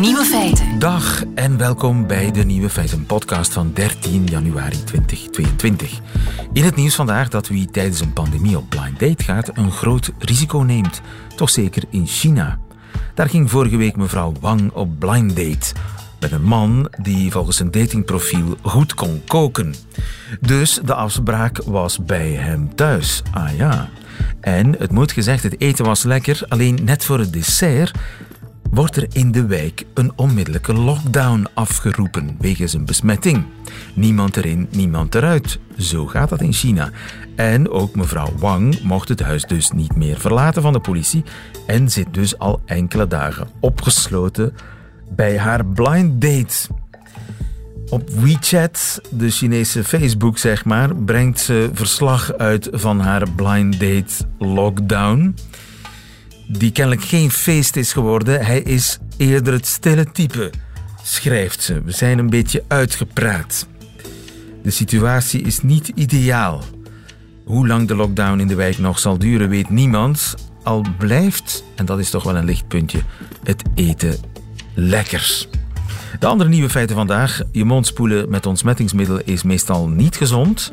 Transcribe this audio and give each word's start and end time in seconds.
Nieuwe 0.00 0.24
feiten. 0.24 0.78
Dag 0.78 1.24
en 1.34 1.56
welkom 1.56 2.06
bij 2.06 2.30
de 2.30 2.44
Nieuwe 2.44 2.70
Feiten 2.70 3.06
podcast 3.06 3.52
van 3.52 3.70
13 3.74 4.24
januari 4.24 4.84
2022. 4.84 6.00
In 6.52 6.64
het 6.64 6.76
nieuws 6.76 6.94
vandaag 6.94 7.28
dat 7.28 7.48
wie 7.48 7.70
tijdens 7.70 8.00
een 8.00 8.12
pandemie 8.12 8.56
op 8.56 8.68
blind 8.68 8.98
date 8.98 9.22
gaat 9.22 9.50
een 9.54 9.70
groot 9.70 10.12
risico 10.18 10.58
neemt. 10.58 11.00
Toch 11.36 11.50
zeker 11.50 11.82
in 11.90 12.06
China. 12.06 12.58
Daar 13.14 13.28
ging 13.28 13.50
vorige 13.50 13.76
week 13.76 13.96
mevrouw 13.96 14.32
Wang 14.40 14.70
op 14.72 14.98
blind 14.98 15.36
date. 15.36 15.72
Met 16.20 16.32
een 16.32 16.44
man 16.44 16.88
die 17.02 17.30
volgens 17.30 17.56
zijn 17.56 17.70
datingprofiel 17.70 18.56
goed 18.62 18.94
kon 18.94 19.22
koken. 19.26 19.74
Dus 20.40 20.80
de 20.84 20.94
afspraak 20.94 21.62
was 21.64 22.04
bij 22.04 22.30
hem 22.30 22.74
thuis. 22.74 23.22
Ah 23.30 23.56
ja. 23.56 23.88
En 24.40 24.74
het 24.78 24.92
moet 24.92 25.12
gezegd, 25.12 25.42
het 25.42 25.60
eten 25.60 25.84
was 25.84 26.02
lekker, 26.02 26.40
alleen 26.48 26.78
net 26.82 27.04
voor 27.04 27.18
het 27.18 27.32
dessert 27.32 27.92
wordt 28.70 28.96
er 28.96 29.06
in 29.12 29.32
de 29.32 29.46
wijk 29.46 29.84
een 29.94 30.12
onmiddellijke 30.16 30.72
lockdown 30.72 31.46
afgeroepen 31.54 32.36
wegens 32.38 32.72
een 32.72 32.84
besmetting. 32.84 33.44
Niemand 33.94 34.36
erin, 34.36 34.68
niemand 34.70 35.14
eruit. 35.14 35.58
Zo 35.78 36.06
gaat 36.06 36.28
dat 36.28 36.40
in 36.40 36.52
China. 36.52 36.90
En 37.36 37.70
ook 37.70 37.94
mevrouw 37.94 38.32
Wang 38.38 38.80
mocht 38.82 39.08
het 39.08 39.20
huis 39.20 39.44
dus 39.44 39.70
niet 39.70 39.96
meer 39.96 40.20
verlaten 40.20 40.62
van 40.62 40.72
de 40.72 40.80
politie 40.80 41.24
en 41.66 41.90
zit 41.90 42.14
dus 42.14 42.38
al 42.38 42.60
enkele 42.64 43.06
dagen 43.06 43.48
opgesloten 43.60 44.54
bij 45.08 45.38
haar 45.38 45.66
blind 45.66 46.20
date. 46.20 46.68
Op 47.88 48.10
WeChat, 48.10 49.00
de 49.10 49.30
Chinese 49.30 49.84
Facebook 49.84 50.38
zeg 50.38 50.64
maar, 50.64 50.96
brengt 50.96 51.40
ze 51.40 51.70
verslag 51.72 52.32
uit 52.32 52.68
van 52.72 53.00
haar 53.00 53.30
blind 53.30 53.80
date 53.80 54.24
lockdown 54.38 55.34
die 56.46 56.72
kennelijk 56.72 57.04
geen 57.04 57.30
feest 57.30 57.76
is 57.76 57.92
geworden. 57.92 58.44
Hij 58.44 58.60
is 58.60 58.98
eerder 59.16 59.52
het 59.52 59.66
stille 59.66 60.12
type, 60.12 60.50
schrijft 61.02 61.62
ze. 61.62 61.82
We 61.82 61.90
zijn 61.90 62.18
een 62.18 62.30
beetje 62.30 62.64
uitgepraat. 62.68 63.66
De 64.62 64.70
situatie 64.70 65.42
is 65.42 65.62
niet 65.62 65.88
ideaal. 65.94 66.62
Hoe 67.44 67.66
lang 67.66 67.88
de 67.88 67.94
lockdown 67.94 68.40
in 68.40 68.46
de 68.46 68.54
wijk 68.54 68.78
nog 68.78 68.98
zal 68.98 69.18
duren, 69.18 69.48
weet 69.48 69.70
niemand. 69.70 70.34
Al 70.62 70.84
blijft, 70.98 71.64
en 71.74 71.84
dat 71.84 71.98
is 71.98 72.10
toch 72.10 72.22
wel 72.22 72.36
een 72.36 72.44
lichtpuntje, 72.44 73.00
het 73.44 73.62
eten 73.74 74.16
lekker. 74.74 75.46
De 76.18 76.26
andere 76.26 76.50
nieuwe 76.50 76.70
feiten 76.70 76.96
vandaag. 76.96 77.40
Je 77.52 77.64
mond 77.64 77.86
spoelen 77.86 78.30
met 78.30 78.46
ontsmettingsmiddel 78.46 79.20
is 79.24 79.42
meestal 79.42 79.88
niet 79.88 80.16
gezond. 80.16 80.72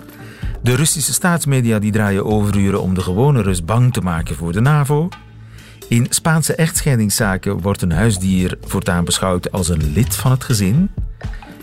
De 0.64 0.76
Russische 0.76 1.14
staatsmedia 1.14 1.80
die 1.80 1.92
draaien 1.92 2.26
overuren 2.26 2.82
om 2.82 2.94
de 2.94 3.02
gewone 3.02 3.42
Rus 3.42 3.66
bang 3.66 3.94
te 3.94 4.02
maken 4.02 4.36
voor 4.36 4.52
de 4.52 4.62
NAVO. 4.62 5.10
In 5.94 6.08
Spaanse 6.09 6.55
echtscheidingszaken 6.55 7.61
wordt 7.61 7.81
een 7.81 7.91
huisdier 7.91 8.58
voortaan 8.61 9.05
beschouwd 9.05 9.52
als 9.52 9.69
een 9.69 9.94
lid 9.94 10.16
van 10.16 10.31
het 10.31 10.44
gezin. 10.44 10.89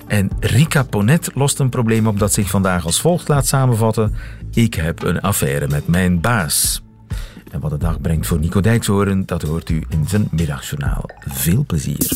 En 0.06 0.30
Rika 0.40 0.82
Ponet 0.82 1.30
lost 1.34 1.58
een 1.58 1.68
probleem 1.68 2.06
op 2.06 2.18
dat 2.18 2.32
zich 2.32 2.50
vandaag 2.50 2.84
als 2.84 3.00
volgt 3.00 3.28
laat 3.28 3.46
samenvatten. 3.46 4.14
Ik 4.50 4.74
heb 4.74 5.02
een 5.02 5.20
affaire 5.20 5.68
met 5.68 5.88
mijn 5.88 6.20
baas. 6.20 6.82
En 7.50 7.60
wat 7.60 7.70
de 7.70 7.76
dag 7.76 8.00
brengt 8.00 8.26
voor 8.26 8.38
Nico 8.38 8.60
Dijkshoorn, 8.60 9.26
dat 9.26 9.42
hoort 9.42 9.70
u 9.70 9.84
in 9.88 10.08
zijn 10.08 10.28
middagjournaal. 10.30 11.04
Veel 11.26 11.64
plezier. 11.66 12.08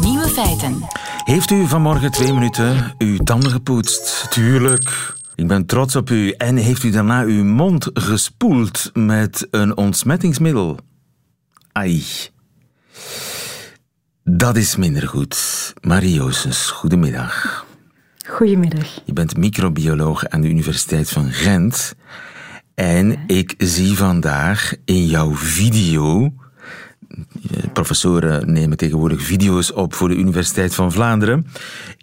Nieuwe 0.00 0.28
feiten. 0.28 0.84
Heeft 1.24 1.50
u 1.50 1.66
vanmorgen 1.66 2.10
twee 2.10 2.32
minuten 2.32 2.94
uw 2.98 3.16
tanden 3.16 3.50
gepoetst? 3.50 4.26
Tuurlijk. 4.30 5.16
Ik 5.38 5.46
ben 5.46 5.66
trots 5.66 5.96
op 5.96 6.10
u. 6.10 6.30
En 6.30 6.56
heeft 6.56 6.82
u 6.82 6.90
daarna 6.90 7.22
uw 7.22 7.44
mond 7.44 7.90
gespoeld 7.92 8.90
met 8.94 9.48
een 9.50 9.76
ontsmettingsmiddel? 9.76 10.78
Ai. 11.72 12.04
Dat 14.24 14.56
is 14.56 14.76
minder 14.76 15.08
goed. 15.08 15.74
Marie 15.80 16.20
goedemiddag. 16.70 17.66
Goedemiddag. 18.26 19.00
Je 19.04 19.12
bent 19.12 19.36
microbioloog 19.36 20.28
aan 20.28 20.40
de 20.40 20.48
Universiteit 20.48 21.10
van 21.10 21.30
Gent. 21.30 21.94
En 22.74 23.18
ik 23.26 23.54
zie 23.58 23.96
vandaag 23.96 24.74
in 24.84 25.06
jouw 25.06 25.34
video 25.34 26.32
professoren 27.72 28.52
nemen 28.52 28.76
tegenwoordig 28.76 29.22
video's 29.22 29.74
op 29.74 29.94
voor 29.94 30.08
de 30.08 30.16
Universiteit 30.16 30.74
van 30.74 30.92
Vlaanderen. 30.92 31.46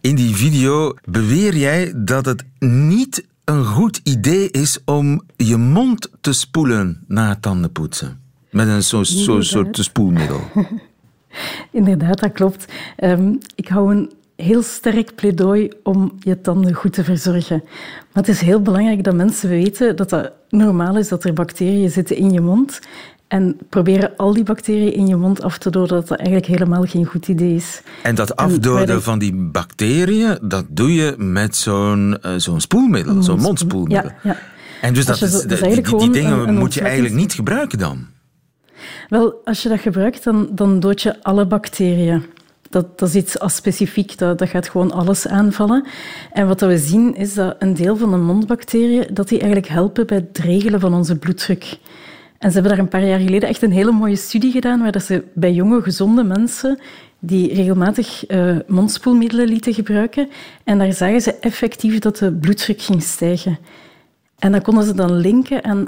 In 0.01 0.15
die 0.15 0.35
video 0.35 0.93
beweer 1.03 1.55
jij 1.55 1.93
dat 1.95 2.25
het 2.25 2.43
niet 2.59 3.25
een 3.43 3.65
goed 3.65 3.99
idee 4.03 4.51
is 4.51 4.79
om 4.85 5.21
je 5.35 5.57
mond 5.57 6.09
te 6.21 6.33
spoelen 6.33 7.03
na 7.07 7.29
het 7.29 7.41
tandenpoetsen. 7.41 8.19
Met 8.51 8.67
een 8.67 8.83
zo'n 8.83 9.05
zo 9.05 9.41
soort 9.41 9.77
spoelmiddel. 9.77 10.39
Inderdaad, 11.71 12.19
dat 12.19 12.31
klopt. 12.31 12.65
Ehm, 12.95 13.33
ik 13.55 13.67
hou 13.67 13.95
een 13.95 14.11
heel 14.35 14.63
sterk 14.63 15.15
pleidooi 15.15 15.69
om 15.83 16.11
je 16.19 16.41
tanden 16.41 16.73
goed 16.73 16.93
te 16.93 17.03
verzorgen. 17.03 17.61
Maar 18.13 18.23
het 18.23 18.27
is 18.27 18.41
heel 18.41 18.61
belangrijk 18.61 19.03
dat 19.03 19.15
mensen 19.15 19.49
weten 19.49 19.95
dat 19.95 20.11
het 20.11 20.31
normaal 20.49 20.97
is 20.97 21.07
dat 21.07 21.23
er 21.23 21.33
bacteriën 21.33 21.89
zitten 21.89 22.15
in 22.15 22.31
je 22.31 22.41
mond 22.41 22.79
en 23.35 23.57
proberen 23.69 24.11
al 24.17 24.33
die 24.33 24.43
bacteriën 24.43 24.93
in 24.93 25.07
je 25.07 25.15
mond 25.15 25.41
af 25.41 25.57
te 25.57 25.69
doden, 25.69 25.97
dat 25.97 26.07
dat 26.07 26.17
eigenlijk 26.17 26.47
helemaal 26.47 26.83
geen 26.83 27.05
goed 27.05 27.27
idee 27.27 27.55
is. 27.55 27.81
En 28.03 28.15
dat 28.15 28.35
afdoden 28.35 29.03
van 29.03 29.19
die 29.19 29.33
bacteriën, 29.33 30.37
dat 30.41 30.65
doe 30.69 30.93
je 30.93 31.13
met 31.17 31.55
zo'n 31.55 32.17
uh, 32.25 32.31
zo'n 32.37 32.61
spoelmiddel, 32.61 33.23
zo'n 33.23 33.39
mondspoelmiddel. 33.39 34.11
Ja, 34.23 34.29
ja. 34.29 34.37
En 34.81 34.93
dus, 34.93 35.05
dat, 35.05 35.21
is, 35.21 35.41
die, 35.41 35.97
die, 35.97 36.09
dingen 36.09 36.53
moet 36.53 36.73
je 36.73 36.81
eigenlijk 36.81 37.15
niet 37.15 37.33
gebruiken 37.33 37.77
dan? 37.77 38.05
Wel, 39.09 39.41
als 39.43 39.63
je 39.63 39.69
dat 39.69 39.79
gebruikt, 39.79 40.23
dan, 40.23 40.49
dan 40.51 40.79
dood 40.79 41.01
je 41.01 41.23
alle 41.23 41.45
bacteriën. 41.45 42.23
Dat, 42.69 42.99
dat 42.99 43.09
is 43.09 43.15
iets 43.15 43.35
specifiek, 43.45 44.17
dat, 44.17 44.39
dat 44.39 44.49
gaat 44.49 44.69
gewoon 44.69 44.91
alles 44.91 45.27
aanvallen. 45.27 45.85
En 46.31 46.47
wat 46.47 46.61
we 46.61 46.77
zien, 46.77 47.15
is 47.15 47.33
dat 47.33 47.55
een 47.59 47.73
deel 47.73 47.97
van 47.97 48.11
de 48.11 48.17
mondbacteriën 48.17 49.07
dat 49.13 49.27
die 49.27 49.39
eigenlijk 49.39 49.71
helpen 49.71 50.07
bij 50.07 50.17
het 50.17 50.37
regelen 50.37 50.79
van 50.79 50.93
onze 50.93 51.17
bloeddruk. 51.17 51.77
En 52.37 52.51
ze 52.51 52.53
hebben 52.53 52.71
daar 52.71 52.79
een 52.79 52.87
paar 52.87 53.05
jaar 53.05 53.19
geleden 53.19 53.49
echt 53.49 53.61
een 53.61 53.71
hele 53.71 53.91
mooie 53.91 54.15
studie 54.15 54.51
gedaan, 54.51 54.81
waar 54.81 55.01
ze 55.01 55.23
bij 55.33 55.53
jonge, 55.53 55.81
gezonde 55.81 56.23
mensen 56.23 56.79
die 57.19 57.53
regelmatig 57.53 58.29
uh, 58.29 58.57
mondspoelmiddelen 58.67 59.47
lieten 59.47 59.73
gebruiken. 59.73 60.29
En 60.63 60.77
daar 60.77 60.93
zagen 60.93 61.21
ze 61.21 61.33
effectief 61.39 61.99
dat 61.99 62.17
de 62.17 62.31
bloeddruk 62.31 62.81
ging 62.81 63.03
stijgen. 63.03 63.57
En 64.39 64.51
dat 64.51 64.63
konden 64.63 64.83
ze 64.83 64.93
dan 64.93 65.15
linken 65.15 65.63
aan 65.63 65.87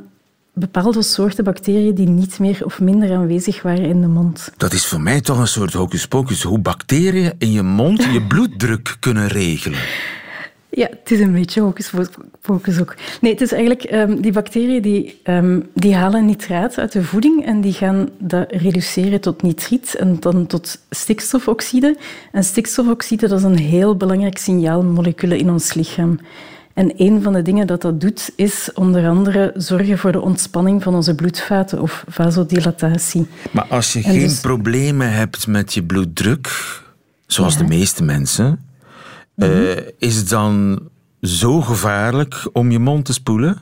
bepaalde 0.54 1.04
soorten 1.04 1.44
bacteriën 1.44 1.96
die 1.96 2.08
niet 2.08 2.40
meer 2.40 2.66
of 2.66 2.80
minder 2.80 3.16
aanwezig 3.16 3.62
waren 3.62 3.86
in 3.86 4.02
de 4.02 4.08
mond. 4.08 4.52
Dat 4.58 4.74
is 4.74 4.86
voor 4.86 5.02
mij 5.02 5.22
toch 5.22 5.38
een 5.38 5.48
soort 5.48 5.74
hocus 5.74 6.08
pocus, 6.08 6.44
hoe 6.44 6.60
bacteriën 6.60 7.34
in 7.38 7.52
je 7.52 7.64
mond 7.64 8.04
je 8.04 8.22
bloeddruk 8.22 8.98
kunnen 9.00 9.28
regelen. 9.28 9.80
Ja, 10.78 10.88
het 10.90 11.12
is 11.12 11.20
een 11.20 11.32
beetje 11.32 11.62
hocus 11.62 11.92
focus 12.42 12.80
ook. 12.80 12.96
Nee, 13.22 13.32
het 13.32 13.42
is 13.42 13.52
eigenlijk 13.52 13.92
um, 13.92 14.22
die 14.22 14.32
bacteriën 14.32 14.82
die, 14.82 15.22
um, 15.24 15.70
die 15.74 15.96
halen 15.96 16.26
nitraat 16.26 16.78
uit 16.78 16.92
de 16.92 17.04
voeding 17.04 17.46
en 17.46 17.62
die 17.62 17.74
gaan 17.74 18.10
dat 18.18 18.52
reduceren 18.52 19.22
tot 19.22 19.42
nitriet 19.42 19.96
en 19.96 20.18
dan 20.20 20.48
tot 20.48 20.82
stikstofoxide. 20.90 21.98
En 22.32 22.44
stikstofoxide 22.44 23.28
dat 23.28 23.40
is 23.40 23.46
een 23.46 23.58
heel 23.58 23.96
belangrijk 23.96 24.38
signaalmolecuul 24.38 25.32
in 25.32 25.50
ons 25.50 25.74
lichaam. 25.74 26.20
En 26.74 26.94
een 26.98 27.22
van 27.22 27.34
de 27.34 27.42
dingen 27.42 27.68
dat 27.68 27.82
dat 27.82 28.02
doet, 28.02 28.32
is 28.36 28.70
onder 28.74 29.08
andere 29.08 29.54
zorgen 29.56 29.98
voor 29.98 30.12
de 30.12 30.22
ontspanning 30.22 30.84
van 30.84 30.96
onze 30.96 31.16
bloedvaten 31.16 31.82
of 31.82 32.04
vasodilatatie. 32.08 33.28
Maar 33.52 33.66
als 33.70 33.94
je 33.94 34.02
geen 34.02 34.20
dus- 34.20 34.40
problemen 34.40 35.12
hebt 35.12 35.48
met 35.48 35.74
je 35.74 35.84
bloeddruk, 35.84 36.82
zoals 37.26 37.58
de 37.58 37.64
meeste 37.64 38.04
mensen, 38.04 38.67
uh, 39.38 39.78
is 39.98 40.16
het 40.16 40.30
dan 40.30 40.80
zo 41.22 41.62
gevaarlijk 41.62 42.50
om 42.54 42.72
je 42.72 42.80
mond 42.80 43.06
te 43.06 43.14
spoelen? 43.14 43.58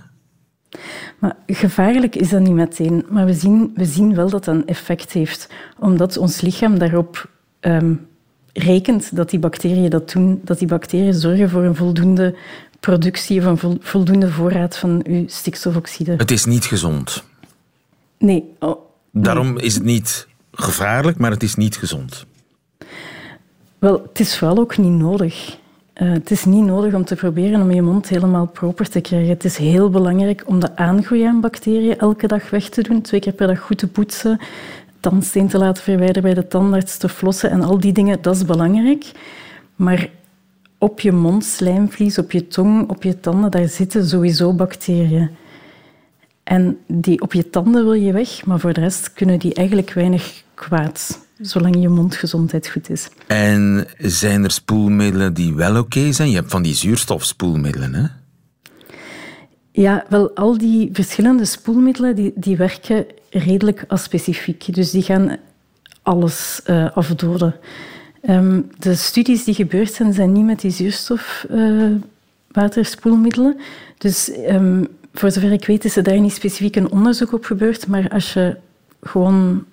Maar 1.19 1.35
gevaarlijk 1.47 2.15
is 2.15 2.29
dat 2.29 2.41
niet 2.41 2.53
meteen. 2.53 3.05
Maar 3.09 3.25
we 3.25 3.33
zien, 3.33 3.71
we 3.75 3.85
zien 3.85 4.15
wel 4.15 4.29
dat 4.29 4.45
dat 4.45 4.55
een 4.55 4.67
effect 4.67 5.11
heeft. 5.11 5.49
Omdat 5.79 6.17
ons 6.17 6.41
lichaam 6.41 6.79
daarop 6.79 7.29
um, 7.61 8.07
rekent 8.53 9.15
dat 9.15 9.29
die 9.29 9.39
bacteriën 9.39 9.89
dat 9.89 10.11
doen. 10.11 10.41
Dat 10.43 10.59
die 10.59 10.67
bacteriën 10.67 11.13
zorgen 11.13 11.49
voor 11.49 11.63
een 11.63 11.75
voldoende 11.75 12.35
productie 12.79 13.47
of 13.47 13.63
een 13.63 13.77
voldoende 13.81 14.31
voorraad 14.31 14.77
van 14.77 15.01
uw 15.07 15.23
stikstofoxide. 15.27 16.15
Het 16.17 16.31
is 16.31 16.45
niet 16.45 16.65
gezond. 16.65 17.23
Nee. 18.17 18.55
Oh, 18.59 18.79
Daarom 19.11 19.57
is 19.57 19.73
het 19.73 19.83
niet 19.83 20.27
gevaarlijk, 20.51 21.17
maar 21.17 21.31
het 21.31 21.43
is 21.43 21.55
niet 21.55 21.77
gezond. 21.77 22.25
Wel, 23.79 24.01
het 24.07 24.19
is 24.19 24.37
vooral 24.37 24.57
ook 24.57 24.77
niet 24.77 24.91
nodig. 24.91 25.57
Uh, 26.01 26.11
het 26.11 26.31
is 26.31 26.45
niet 26.45 26.63
nodig 26.65 26.93
om 26.93 27.05
te 27.05 27.15
proberen 27.15 27.61
om 27.61 27.71
je 27.71 27.81
mond 27.81 28.09
helemaal 28.09 28.47
proper 28.47 28.89
te 28.89 29.01
krijgen. 29.01 29.29
Het 29.29 29.43
is 29.43 29.57
heel 29.57 29.89
belangrijk 29.89 30.43
om 30.45 30.59
de 30.59 30.75
aangroei 30.75 31.23
aan 31.23 31.41
bacteriën 31.41 31.97
elke 31.97 32.27
dag 32.27 32.49
weg 32.49 32.69
te 32.69 32.81
doen, 32.81 33.01
twee 33.01 33.19
keer 33.19 33.33
per 33.33 33.47
dag 33.47 33.59
goed 33.59 33.77
te 33.77 33.87
poetsen, 33.87 34.39
tandsteen 34.99 35.47
te 35.47 35.57
laten 35.57 35.83
verwijderen 35.83 36.21
bij 36.21 36.33
de 36.33 36.47
tandarts, 36.47 36.97
te 36.97 37.09
flossen 37.09 37.49
en 37.49 37.61
al 37.61 37.79
die 37.79 37.93
dingen, 37.93 38.21
dat 38.21 38.35
is 38.35 38.45
belangrijk. 38.45 39.11
Maar 39.75 40.09
op 40.77 40.99
je 40.99 41.11
mond, 41.11 41.45
slijmvlies, 41.45 42.17
op 42.17 42.31
je 42.31 42.47
tong, 42.47 42.89
op 42.89 43.03
je 43.03 43.19
tanden, 43.19 43.51
daar 43.51 43.67
zitten 43.67 44.05
sowieso 44.05 44.53
bacteriën. 44.53 45.29
En 46.43 46.77
die 46.87 47.21
op 47.21 47.33
je 47.33 47.49
tanden 47.49 47.83
wil 47.83 47.93
je 47.93 48.11
weg, 48.11 48.45
maar 48.45 48.59
voor 48.59 48.73
de 48.73 48.81
rest 48.81 49.13
kunnen 49.13 49.39
die 49.39 49.53
eigenlijk 49.53 49.93
weinig 49.93 50.43
kwaad 50.55 51.23
zolang 51.39 51.81
je 51.81 51.89
mondgezondheid 51.89 52.67
goed 52.67 52.89
is. 52.89 53.09
En 53.27 53.87
zijn 53.97 54.43
er 54.43 54.51
spoelmiddelen 54.51 55.33
die 55.33 55.53
wel 55.53 55.77
oké 55.77 56.11
zijn? 56.11 56.29
Je 56.29 56.35
hebt 56.35 56.51
van 56.51 56.61
die 56.61 56.73
zuurstofspoelmiddelen, 56.73 57.93
hè? 57.93 58.05
Ja, 59.71 60.05
wel, 60.09 60.35
al 60.35 60.57
die 60.57 60.89
verschillende 60.93 61.45
spoelmiddelen 61.45 62.15
die, 62.15 62.33
die 62.35 62.57
werken 62.57 63.05
redelijk 63.29 63.85
specifiek. 63.89 64.73
Dus 64.73 64.91
die 64.91 65.01
gaan 65.01 65.37
alles 66.01 66.61
uh, 66.69 66.95
afdoden. 66.95 67.55
Um, 68.29 68.69
de 68.79 68.95
studies 68.95 69.43
die 69.43 69.53
gebeurd 69.53 69.93
zijn, 69.93 70.13
zijn 70.13 70.31
niet 70.31 70.45
met 70.45 70.61
die 70.61 70.71
zuurstofwaterspoelmiddelen. 70.71 73.55
Uh, 73.57 73.63
dus 73.97 74.31
um, 74.49 74.87
voor 75.13 75.31
zover 75.31 75.51
ik 75.51 75.65
weet 75.65 75.85
is 75.85 75.95
er 75.95 76.03
daar 76.03 76.19
niet 76.19 76.33
specifiek 76.33 76.75
een 76.75 76.91
onderzoek 76.91 77.33
op 77.33 77.45
gebeurd. 77.45 77.87
Maar 77.87 78.09
als 78.09 78.33
je 78.33 78.57
gewoon 79.01 79.65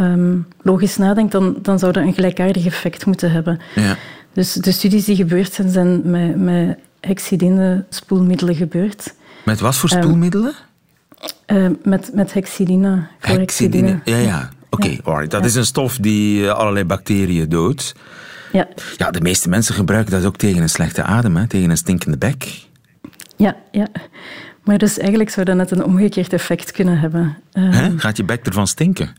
um, 0.00 0.46
logisch 0.62 0.96
nadenkt, 0.96 1.32
dan, 1.32 1.56
dan 1.62 1.78
zou 1.78 1.92
dat 1.92 2.02
een 2.02 2.14
gelijkaardig 2.14 2.66
effect 2.66 3.06
moeten 3.06 3.30
hebben. 3.30 3.60
Ja. 3.74 3.96
Dus 4.32 4.52
de 4.52 4.72
studies 4.72 5.04
die 5.04 5.16
gebeurd 5.16 5.52
zijn, 5.52 5.70
zijn 5.70 6.10
met, 6.10 6.36
met 6.36 6.78
hexidine 7.00 7.84
spoelmiddelen 7.88 8.54
gebeurd. 8.54 9.14
Met 9.44 9.60
wat 9.60 9.76
voor 9.76 9.88
spoelmiddelen? 9.88 10.52
Uh, 11.46 11.66
met, 11.82 12.10
met 12.14 12.32
hexidine. 12.32 13.06
Hexidine, 13.18 14.00
ja, 14.04 14.16
ja. 14.16 14.48
Oké, 14.70 14.96
okay, 15.04 15.26
dat 15.26 15.40
ja. 15.40 15.46
is 15.46 15.54
een 15.54 15.64
stof 15.64 15.96
die 15.96 16.46
eh, 16.46 16.54
allerlei 16.54 16.84
bacteriën 16.84 17.48
doodt. 17.48 17.94
Ja. 18.52 18.68
ja, 18.96 19.10
de 19.10 19.20
meeste 19.20 19.48
mensen 19.48 19.74
gebruiken 19.74 20.12
dat 20.12 20.24
ook 20.24 20.36
tegen 20.36 20.62
een 20.62 20.68
slechte 20.68 21.02
adem, 21.02 21.36
hè? 21.36 21.46
tegen 21.46 21.70
een 21.70 21.76
stinkende 21.76 22.18
bek. 22.18 22.66
Ja, 23.36 23.56
ja. 23.70 23.88
Maar 24.64 24.78
dus 24.78 24.98
eigenlijk 24.98 25.30
zou 25.30 25.46
dat 25.46 25.56
net 25.56 25.70
een 25.70 25.84
omgekeerd 25.84 26.32
effect 26.32 26.70
kunnen 26.70 26.98
hebben. 26.98 27.36
Um, 27.52 27.98
Gaat 27.98 28.16
je 28.16 28.24
bek 28.24 28.46
ervan 28.46 28.66
stinken? 28.66 29.14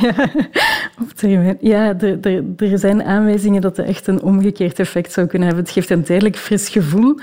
Ja, 0.00 0.14
op 1.02 1.10
termijn. 1.14 1.56
Ja, 1.60 2.00
er, 2.00 2.18
er, 2.20 2.44
er 2.56 2.78
zijn 2.78 3.02
aanwijzingen 3.02 3.60
dat 3.60 3.76
het 3.76 3.86
echt 3.86 4.06
een 4.06 4.22
omgekeerd 4.22 4.78
effect 4.78 5.12
zou 5.12 5.26
kunnen 5.26 5.46
hebben. 5.46 5.64
Het 5.64 5.74
geeft 5.74 5.90
een 5.90 6.04
tijdelijk 6.04 6.36
fris 6.36 6.68
gevoel. 6.68 7.18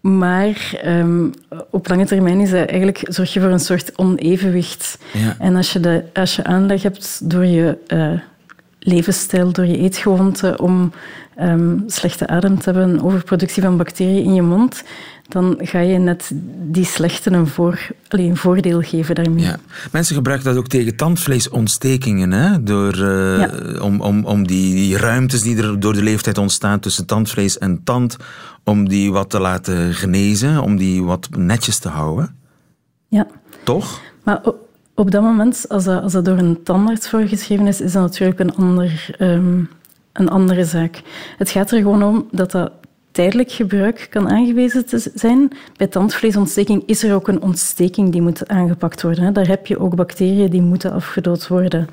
Maar 0.00 0.80
um, 0.84 1.32
op 1.70 1.88
lange 1.88 2.06
termijn 2.06 2.40
is 2.40 2.50
dat 2.50 2.68
eigenlijk, 2.68 3.02
zorg 3.02 3.32
je 3.32 3.40
voor 3.40 3.50
een 3.50 3.60
soort 3.60 3.98
onevenwicht. 3.98 4.98
Ja. 5.12 5.36
En 5.38 5.56
als 5.56 5.72
je, 5.72 5.80
de, 5.80 6.04
als 6.12 6.36
je 6.36 6.44
aanleg 6.44 6.82
hebt 6.82 7.30
door 7.30 7.44
je 7.44 7.78
uh, 7.88 8.20
levensstijl, 8.78 9.52
door 9.52 9.66
je 9.66 9.78
eetgewoonte, 9.78 10.58
om 10.58 10.92
um, 11.40 11.82
slechte 11.86 12.26
adem 12.26 12.58
te 12.58 12.70
hebben, 12.70 13.02
overproductie 13.02 13.62
van 13.62 13.76
bacteriën 13.76 14.24
in 14.24 14.34
je 14.34 14.42
mond, 14.42 14.82
dan 15.32 15.58
ga 15.58 15.78
je 15.78 15.98
net 15.98 16.30
die 16.70 16.84
slechte 16.84 17.30
een, 17.30 17.46
voor, 17.46 17.86
alleen, 18.08 18.30
een 18.30 18.36
voordeel 18.36 18.80
geven 18.80 19.14
daarmee. 19.14 19.44
Ja. 19.44 19.56
Mensen 19.92 20.14
gebruiken 20.14 20.48
dat 20.48 20.56
ook 20.56 20.68
tegen 20.68 20.96
tandvleesontstekingen, 20.96 22.32
hè? 22.32 22.62
Door, 22.62 22.96
uh, 22.96 23.38
ja. 23.38 23.50
om, 23.80 24.00
om, 24.00 24.24
om 24.24 24.46
die, 24.46 24.74
die 24.74 24.96
ruimtes 24.96 25.42
die 25.42 25.62
er 25.62 25.80
door 25.80 25.92
de 25.92 26.02
leeftijd 26.02 26.38
ontstaan 26.38 26.80
tussen 26.80 27.06
tandvlees 27.06 27.58
en 27.58 27.80
tand, 27.84 28.16
om 28.64 28.88
die 28.88 29.12
wat 29.12 29.30
te 29.30 29.40
laten 29.40 29.94
genezen, 29.94 30.62
om 30.62 30.76
die 30.76 31.02
wat 31.04 31.28
netjes 31.36 31.78
te 31.78 31.88
houden. 31.88 32.36
Ja. 33.08 33.26
Toch? 33.64 34.00
Maar 34.24 34.40
op, 34.42 34.56
op 34.94 35.10
dat 35.10 35.22
moment, 35.22 35.64
als 35.68 35.84
dat, 35.84 36.02
als 36.02 36.12
dat 36.12 36.24
door 36.24 36.38
een 36.38 36.62
tandarts 36.62 37.08
voorgeschreven 37.08 37.66
is, 37.66 37.80
is 37.80 37.92
dat 37.92 38.02
natuurlijk 38.02 38.40
een, 38.40 38.54
ander, 38.54 39.16
um, 39.18 39.68
een 40.12 40.28
andere 40.28 40.64
zaak. 40.64 41.02
Het 41.38 41.50
gaat 41.50 41.70
er 41.70 41.78
gewoon 41.78 42.02
om 42.02 42.28
dat 42.30 42.50
dat 42.50 42.72
tijdelijk 43.12 43.52
gebruik 43.52 44.06
kan 44.10 44.28
aangewezen 44.28 44.86
te 44.86 45.10
zijn. 45.14 45.50
Bij 45.76 45.86
tandvleesontsteking 45.86 46.82
is 46.86 47.02
er 47.02 47.14
ook 47.14 47.28
een 47.28 47.42
ontsteking 47.42 48.12
die 48.12 48.22
moet 48.22 48.48
aangepakt 48.48 49.02
worden. 49.02 49.32
Daar 49.32 49.48
heb 49.48 49.66
je 49.66 49.78
ook 49.78 49.94
bacteriën 49.94 50.50
die 50.50 50.62
moeten 50.62 50.92
afgedood 50.92 51.48
worden. 51.48 51.88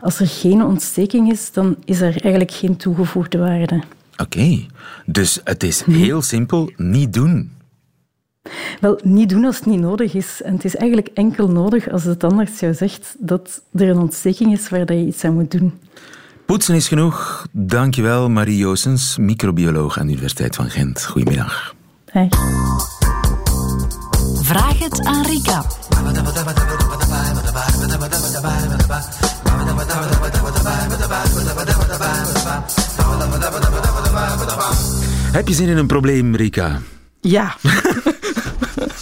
Als 0.00 0.20
er 0.20 0.26
geen 0.26 0.64
ontsteking 0.64 1.30
is, 1.30 1.52
dan 1.52 1.76
is 1.84 2.00
er 2.00 2.10
eigenlijk 2.10 2.50
geen 2.50 2.76
toegevoegde 2.76 3.38
waarde. 3.38 3.82
Oké, 4.12 4.22
okay. 4.22 4.66
dus 5.06 5.40
het 5.44 5.62
is 5.62 5.82
heel 5.82 6.22
simpel 6.22 6.70
niet 6.76 7.12
doen. 7.12 7.52
Wel, 8.80 9.00
niet 9.02 9.28
doen 9.28 9.44
als 9.44 9.56
het 9.56 9.66
niet 9.66 9.80
nodig 9.80 10.14
is. 10.14 10.42
En 10.42 10.54
het 10.54 10.64
is 10.64 10.76
eigenlijk 10.76 11.08
enkel 11.14 11.48
nodig 11.48 11.90
als 11.90 12.02
de 12.02 12.16
tandarts 12.16 12.60
jou 12.60 12.74
zegt 12.74 13.16
dat 13.18 13.62
er 13.74 13.88
een 13.88 13.98
ontsteking 13.98 14.52
is 14.52 14.68
waar 14.68 14.92
je 14.92 15.06
iets 15.06 15.24
aan 15.24 15.34
moet 15.34 15.50
doen. 15.50 15.72
Poetsen 16.46 16.74
is 16.74 16.88
genoeg. 16.88 17.46
Dankjewel, 17.52 18.28
Marie 18.30 18.56
Joosens, 18.56 19.16
microbioloog 19.18 19.98
aan 19.98 20.06
de 20.06 20.12
Universiteit 20.12 20.54
van 20.54 20.70
Gent. 20.70 21.04
Goedemiddag. 21.04 21.74
Hey. 22.10 22.28
Vraag 24.42 24.78
het 24.78 25.04
aan 25.04 25.26
Rika. 25.26 25.64
Heb 35.32 35.48
je 35.48 35.54
zin 35.54 35.68
in 35.68 35.76
een 35.76 35.86
probleem, 35.86 36.36
Rika? 36.36 36.80
Ja. 37.20 37.56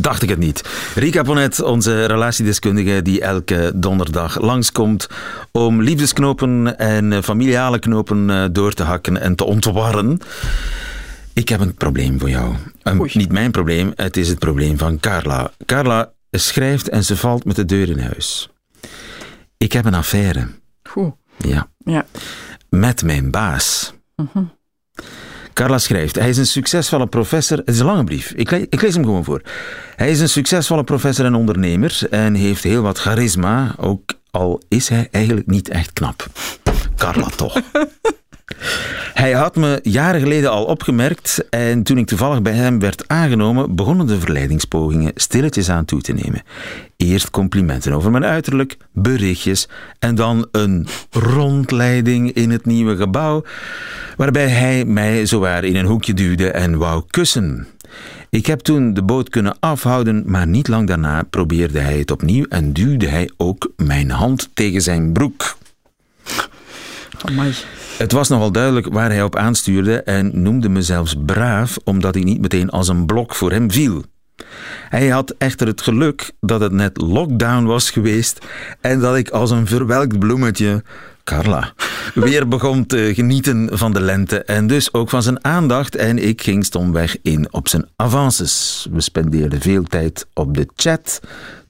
Dacht 0.00 0.22
ik 0.22 0.28
het 0.28 0.38
niet. 0.38 0.62
Rika 0.94 1.22
Ponet, 1.22 1.62
onze 1.62 2.04
relatiedeskundige 2.04 3.02
die 3.02 3.20
elke 3.20 3.72
donderdag 3.74 4.40
langskomt 4.40 5.08
om 5.52 5.82
liefdesknopen 5.82 6.78
en 6.78 7.22
familiale 7.22 7.78
knopen 7.78 8.52
door 8.52 8.72
te 8.72 8.82
hakken 8.82 9.20
en 9.20 9.34
te 9.34 9.44
ontwarren. 9.44 10.20
Ik 11.32 11.48
heb 11.48 11.60
een 11.60 11.74
probleem 11.74 12.20
voor 12.20 12.30
jou. 12.30 12.54
Um, 12.82 13.08
niet 13.12 13.32
mijn 13.32 13.50
probleem, 13.50 13.92
het 13.96 14.16
is 14.16 14.28
het 14.28 14.38
probleem 14.38 14.78
van 14.78 15.00
Carla. 15.00 15.50
Carla 15.66 16.12
schrijft 16.30 16.88
en 16.88 17.04
ze 17.04 17.16
valt 17.16 17.44
met 17.44 17.56
de 17.56 17.64
deur 17.64 17.88
in 17.88 17.98
huis. 17.98 18.50
Ik 19.56 19.72
heb 19.72 19.84
een 19.84 19.94
affaire. 19.94 20.48
Goed. 20.82 21.14
Ja. 21.36 21.68
ja. 21.84 22.06
Met 22.68 23.02
mijn 23.02 23.30
baas. 23.30 23.94
Uh 24.16 24.26
-huh. 24.32 24.44
Carla 25.56 25.78
schrijft, 25.78 26.14
hij 26.14 26.28
is 26.28 26.36
een 26.36 26.46
succesvolle 26.46 27.06
professor. 27.06 27.58
Het 27.58 27.68
is 27.68 27.78
een 27.78 27.86
lange 27.86 28.04
brief, 28.04 28.32
ik, 28.32 28.50
ik 28.50 28.82
lees 28.82 28.94
hem 28.94 29.04
gewoon 29.04 29.24
voor. 29.24 29.40
Hij 29.96 30.10
is 30.10 30.20
een 30.20 30.28
succesvolle 30.28 30.84
professor 30.84 31.24
en 31.24 31.34
ondernemer 31.34 31.98
en 32.10 32.34
heeft 32.34 32.62
heel 32.62 32.82
wat 32.82 32.98
charisma, 32.98 33.74
ook 33.78 34.12
al 34.30 34.62
is 34.68 34.88
hij 34.88 35.08
eigenlijk 35.10 35.46
niet 35.46 35.68
echt 35.68 35.92
knap. 35.92 36.26
Carla 36.96 37.28
toch. 37.36 37.60
Hij 39.14 39.32
had 39.32 39.56
me 39.56 39.80
jaren 39.82 40.20
geleden 40.20 40.50
al 40.50 40.64
opgemerkt 40.64 41.48
en 41.50 41.82
toen 41.82 41.98
ik 41.98 42.06
toevallig 42.06 42.42
bij 42.42 42.52
hem 42.52 42.78
werd 42.78 43.08
aangenomen, 43.08 43.74
begonnen 43.74 44.06
de 44.06 44.20
verleidingspogingen 44.20 45.12
stilletjes 45.14 45.70
aan 45.70 45.84
toe 45.84 46.00
te 46.00 46.12
nemen. 46.12 46.42
Eerst 46.96 47.30
complimenten 47.30 47.92
over 47.92 48.10
mijn 48.10 48.24
uiterlijk, 48.24 48.76
berichtjes 48.92 49.68
en 49.98 50.14
dan 50.14 50.48
een 50.52 50.86
rondleiding 51.10 52.32
in 52.32 52.50
het 52.50 52.66
nieuwe 52.66 52.96
gebouw, 52.96 53.44
waarbij 54.16 54.48
hij 54.48 54.84
mij 54.84 55.26
zowaar 55.26 55.64
in 55.64 55.76
een 55.76 55.86
hoekje 55.86 56.14
duwde 56.14 56.50
en 56.50 56.78
wou 56.78 57.02
kussen. 57.06 57.66
Ik 58.30 58.46
heb 58.46 58.60
toen 58.60 58.94
de 58.94 59.02
boot 59.02 59.28
kunnen 59.28 59.56
afhouden, 59.60 60.22
maar 60.26 60.46
niet 60.46 60.68
lang 60.68 60.86
daarna 60.86 61.22
probeerde 61.22 61.78
hij 61.78 61.98
het 61.98 62.10
opnieuw 62.10 62.44
en 62.48 62.72
duwde 62.72 63.08
hij 63.08 63.30
ook 63.36 63.72
mijn 63.76 64.10
hand 64.10 64.50
tegen 64.54 64.82
zijn 64.82 65.12
broek. 65.12 65.56
Amai. 67.24 67.54
Het 67.98 68.12
was 68.12 68.28
nogal 68.28 68.52
duidelijk 68.52 68.86
waar 68.92 69.10
hij 69.10 69.22
op 69.22 69.36
aanstuurde 69.36 70.02
en 70.02 70.42
noemde 70.42 70.68
me 70.68 70.82
zelfs 70.82 71.14
braaf 71.26 71.76
omdat 71.84 72.16
ik 72.16 72.24
niet 72.24 72.40
meteen 72.40 72.70
als 72.70 72.88
een 72.88 73.06
blok 73.06 73.34
voor 73.34 73.50
hem 73.50 73.70
viel. 73.70 74.04
Hij 74.88 75.08
had 75.08 75.34
echter 75.38 75.66
het 75.66 75.80
geluk 75.80 76.32
dat 76.40 76.60
het 76.60 76.72
net 76.72 77.00
lockdown 77.00 77.64
was 77.64 77.90
geweest 77.90 78.38
en 78.80 79.00
dat 79.00 79.16
ik 79.16 79.30
als 79.30 79.50
een 79.50 79.66
verwelkt 79.66 80.18
bloemetje, 80.18 80.82
Carla, 81.24 81.72
weer 82.14 82.48
begon 82.48 82.86
te 82.86 83.12
genieten 83.14 83.68
van 83.72 83.92
de 83.92 84.00
lente 84.00 84.42
en 84.42 84.66
dus 84.66 84.92
ook 84.92 85.08
van 85.10 85.22
zijn 85.22 85.44
aandacht 85.44 85.96
en 85.96 86.18
ik 86.28 86.42
ging 86.42 86.64
stomweg 86.64 87.16
in 87.22 87.52
op 87.52 87.68
zijn 87.68 87.88
avances. 87.96 88.86
We 88.92 89.00
spendeerden 89.00 89.60
veel 89.60 89.82
tijd 89.82 90.26
op 90.34 90.54
de 90.54 90.68
chat 90.74 91.20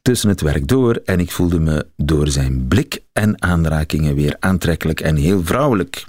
tussen 0.07 0.29
het 0.29 0.41
werk 0.41 0.69
door 0.69 1.01
en 1.05 1.21
ik 1.21 1.31
voelde 1.31 1.61
me 1.61 1.87
door 1.97 2.29
zijn 2.29 2.69
blik 2.69 3.03
en 3.13 3.43
aanrakingen 3.43 4.15
weer 4.15 4.37
aantrekkelijk 4.41 5.01
en 5.01 5.17
heel 5.17 5.45
vrouwelijk. 5.45 6.05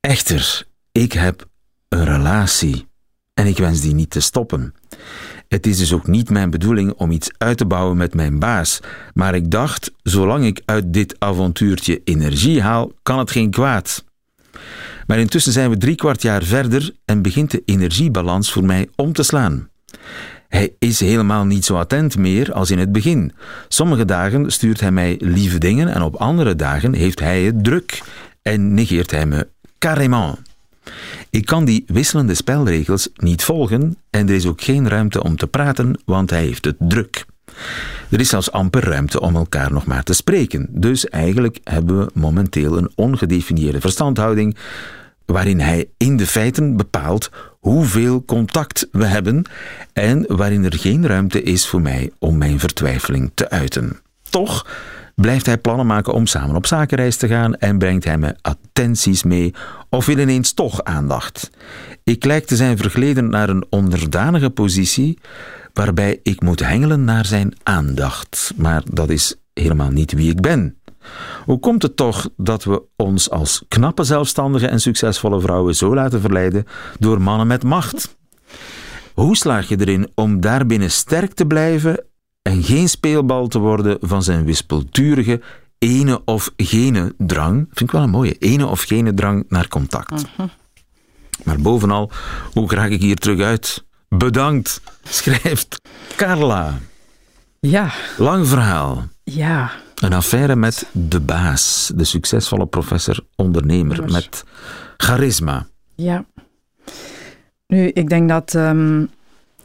Echter, 0.00 0.66
ik 0.92 1.12
heb 1.12 1.48
een 1.88 2.04
relatie 2.04 2.86
en 3.34 3.46
ik 3.46 3.56
wens 3.56 3.80
die 3.80 3.94
niet 3.94 4.10
te 4.10 4.20
stoppen. 4.20 4.74
Het 5.48 5.66
is 5.66 5.78
dus 5.78 5.92
ook 5.92 6.06
niet 6.06 6.30
mijn 6.30 6.50
bedoeling 6.50 6.92
om 6.92 7.10
iets 7.10 7.30
uit 7.38 7.56
te 7.56 7.66
bouwen 7.66 7.96
met 7.96 8.14
mijn 8.14 8.38
baas, 8.38 8.80
maar 9.14 9.34
ik 9.34 9.50
dacht, 9.50 9.92
zolang 10.02 10.44
ik 10.44 10.62
uit 10.64 10.92
dit 10.92 11.16
avontuurtje 11.18 12.00
energie 12.04 12.62
haal, 12.62 12.92
kan 13.02 13.18
het 13.18 13.30
geen 13.30 13.50
kwaad. 13.50 14.04
Maar 15.06 15.18
intussen 15.18 15.52
zijn 15.52 15.70
we 15.70 15.76
drie 15.76 15.96
kwart 15.96 16.22
jaar 16.22 16.42
verder 16.42 16.94
en 17.04 17.22
begint 17.22 17.50
de 17.50 17.62
energiebalans 17.64 18.52
voor 18.52 18.64
mij 18.64 18.88
om 18.96 19.12
te 19.12 19.22
slaan. 19.22 19.68
Hij 20.54 20.72
is 20.78 21.00
helemaal 21.00 21.44
niet 21.44 21.64
zo 21.64 21.76
attent 21.76 22.16
meer 22.16 22.52
als 22.52 22.70
in 22.70 22.78
het 22.78 22.92
begin. 22.92 23.32
Sommige 23.68 24.04
dagen 24.04 24.52
stuurt 24.52 24.80
hij 24.80 24.90
mij 24.90 25.16
lieve 25.20 25.58
dingen 25.58 25.88
en 25.88 26.02
op 26.02 26.14
andere 26.14 26.56
dagen 26.56 26.92
heeft 26.92 27.20
hij 27.20 27.42
het 27.42 27.64
druk 27.64 28.02
en 28.42 28.74
negeert 28.74 29.10
hij 29.10 29.26
me 29.26 29.48
carrément. 29.78 30.38
Ik 31.30 31.46
kan 31.46 31.64
die 31.64 31.84
wisselende 31.86 32.34
spelregels 32.34 33.08
niet 33.16 33.42
volgen 33.42 33.96
en 34.10 34.28
er 34.28 34.34
is 34.34 34.46
ook 34.46 34.60
geen 34.62 34.88
ruimte 34.88 35.22
om 35.22 35.36
te 35.36 35.46
praten, 35.46 36.00
want 36.04 36.30
hij 36.30 36.42
heeft 36.42 36.64
het 36.64 36.76
druk. 36.78 37.24
Er 38.10 38.20
is 38.20 38.28
zelfs 38.28 38.52
amper 38.52 38.84
ruimte 38.84 39.20
om 39.20 39.36
elkaar 39.36 39.72
nog 39.72 39.86
maar 39.86 40.02
te 40.02 40.12
spreken. 40.12 40.66
Dus 40.70 41.08
eigenlijk 41.08 41.58
hebben 41.64 41.98
we 41.98 42.10
momenteel 42.14 42.78
een 42.78 42.92
ongedefinieerde 42.94 43.80
verstandhouding 43.80 44.56
waarin 45.26 45.60
hij 45.60 45.88
in 45.96 46.16
de 46.16 46.26
feiten 46.26 46.76
bepaalt 46.76 47.30
hoeveel 47.60 48.24
contact 48.24 48.88
we 48.92 49.04
hebben 49.04 49.44
en 49.92 50.24
waarin 50.28 50.64
er 50.64 50.78
geen 50.78 51.06
ruimte 51.06 51.42
is 51.42 51.66
voor 51.66 51.80
mij 51.80 52.10
om 52.18 52.38
mijn 52.38 52.58
vertwijfeling 52.58 53.30
te 53.34 53.50
uiten. 53.50 54.00
Toch 54.30 54.66
blijft 55.14 55.46
hij 55.46 55.58
plannen 55.58 55.86
maken 55.86 56.12
om 56.12 56.26
samen 56.26 56.56
op 56.56 56.66
zakenreis 56.66 57.16
te 57.16 57.28
gaan 57.28 57.56
en 57.56 57.78
brengt 57.78 58.04
hij 58.04 58.18
me 58.18 58.34
attenties 58.40 59.22
mee 59.22 59.54
of 59.88 60.06
wil 60.06 60.18
ineens 60.18 60.52
toch 60.52 60.84
aandacht. 60.84 61.50
Ik 62.04 62.24
lijk 62.24 62.46
te 62.46 62.56
zijn 62.56 62.76
vergleden 62.76 63.30
naar 63.30 63.48
een 63.48 63.64
onderdanige 63.70 64.50
positie 64.50 65.18
waarbij 65.72 66.20
ik 66.22 66.42
moet 66.42 66.60
hengelen 66.60 67.04
naar 67.04 67.26
zijn 67.26 67.54
aandacht, 67.62 68.52
maar 68.56 68.82
dat 68.90 69.10
is 69.10 69.36
helemaal 69.54 69.90
niet 69.90 70.12
wie 70.12 70.30
ik 70.30 70.40
ben. 70.40 70.76
Hoe 71.44 71.58
komt 71.58 71.82
het 71.82 71.96
toch 71.96 72.28
dat 72.36 72.64
we 72.64 72.82
ons 72.96 73.30
als 73.30 73.64
knappe 73.68 74.04
zelfstandige 74.04 74.66
en 74.66 74.80
succesvolle 74.80 75.40
vrouwen 75.40 75.76
zo 75.76 75.94
laten 75.94 76.20
verleiden 76.20 76.64
door 76.98 77.20
mannen 77.22 77.46
met 77.46 77.62
macht? 77.62 78.16
Hoe 79.14 79.36
slaag 79.36 79.68
je 79.68 79.80
erin 79.80 80.08
om 80.14 80.40
daarbinnen 80.40 80.90
sterk 80.90 81.34
te 81.34 81.46
blijven 81.46 82.04
en 82.42 82.62
geen 82.62 82.88
speelbal 82.88 83.46
te 83.48 83.58
worden 83.58 83.98
van 84.00 84.22
zijn 84.22 84.44
wispelturige 84.44 85.40
ene 85.78 86.22
of 86.24 86.50
gene 86.56 87.14
drang? 87.18 87.56
Vind 87.70 87.80
ik 87.80 87.90
wel 87.90 88.02
een 88.02 88.10
mooie, 88.10 88.36
ene 88.38 88.66
of 88.66 88.82
gene 88.82 89.14
drang 89.14 89.44
naar 89.48 89.68
contact. 89.68 90.24
Maar 91.44 91.60
bovenal, 91.60 92.10
hoe 92.52 92.74
raak 92.74 92.90
ik 92.90 93.00
hier 93.00 93.16
terug 93.16 93.40
uit? 93.40 93.84
Bedankt, 94.08 94.80
schrijft 95.02 95.80
Carla. 96.16 96.78
Ja. 97.60 97.92
Lang 98.16 98.48
verhaal. 98.48 99.08
Ja. 99.22 99.70
Een 99.94 100.12
affaire 100.12 100.56
met 100.56 100.86
de 100.92 101.20
baas, 101.20 101.92
de 101.94 102.04
succesvolle 102.04 102.66
professor-ondernemer 102.66 104.12
met 104.12 104.44
charisma. 104.96 105.66
Ja. 105.94 106.24
Nu, 107.66 107.88
ik 107.88 108.08
denk 108.08 108.28
dat 108.28 108.54
um, 108.54 109.10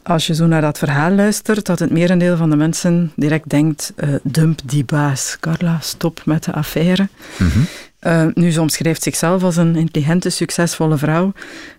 als 0.02 0.26
je 0.26 0.34
zo 0.34 0.46
naar 0.46 0.60
dat 0.60 0.78
verhaal 0.78 1.10
luistert, 1.10 1.66
dat 1.66 1.78
het 1.78 1.90
merendeel 1.90 2.36
van 2.36 2.50
de 2.50 2.56
mensen 2.56 3.12
direct 3.16 3.48
denkt: 3.48 3.92
uh, 3.96 4.14
dump 4.22 4.60
die 4.64 4.84
baas. 4.84 5.36
Carla, 5.40 5.78
stop 5.80 6.22
met 6.24 6.44
de 6.44 6.52
affaire. 6.52 7.08
Mm 7.38 7.48
-hmm. 7.48 7.66
uh, 8.00 8.34
nu, 8.34 8.50
ze 8.50 8.60
omschrijft 8.60 9.02
zichzelf 9.02 9.42
als 9.42 9.56
een 9.56 9.76
intelligente, 9.76 10.30
succesvolle 10.30 10.96
vrouw. 10.96 11.32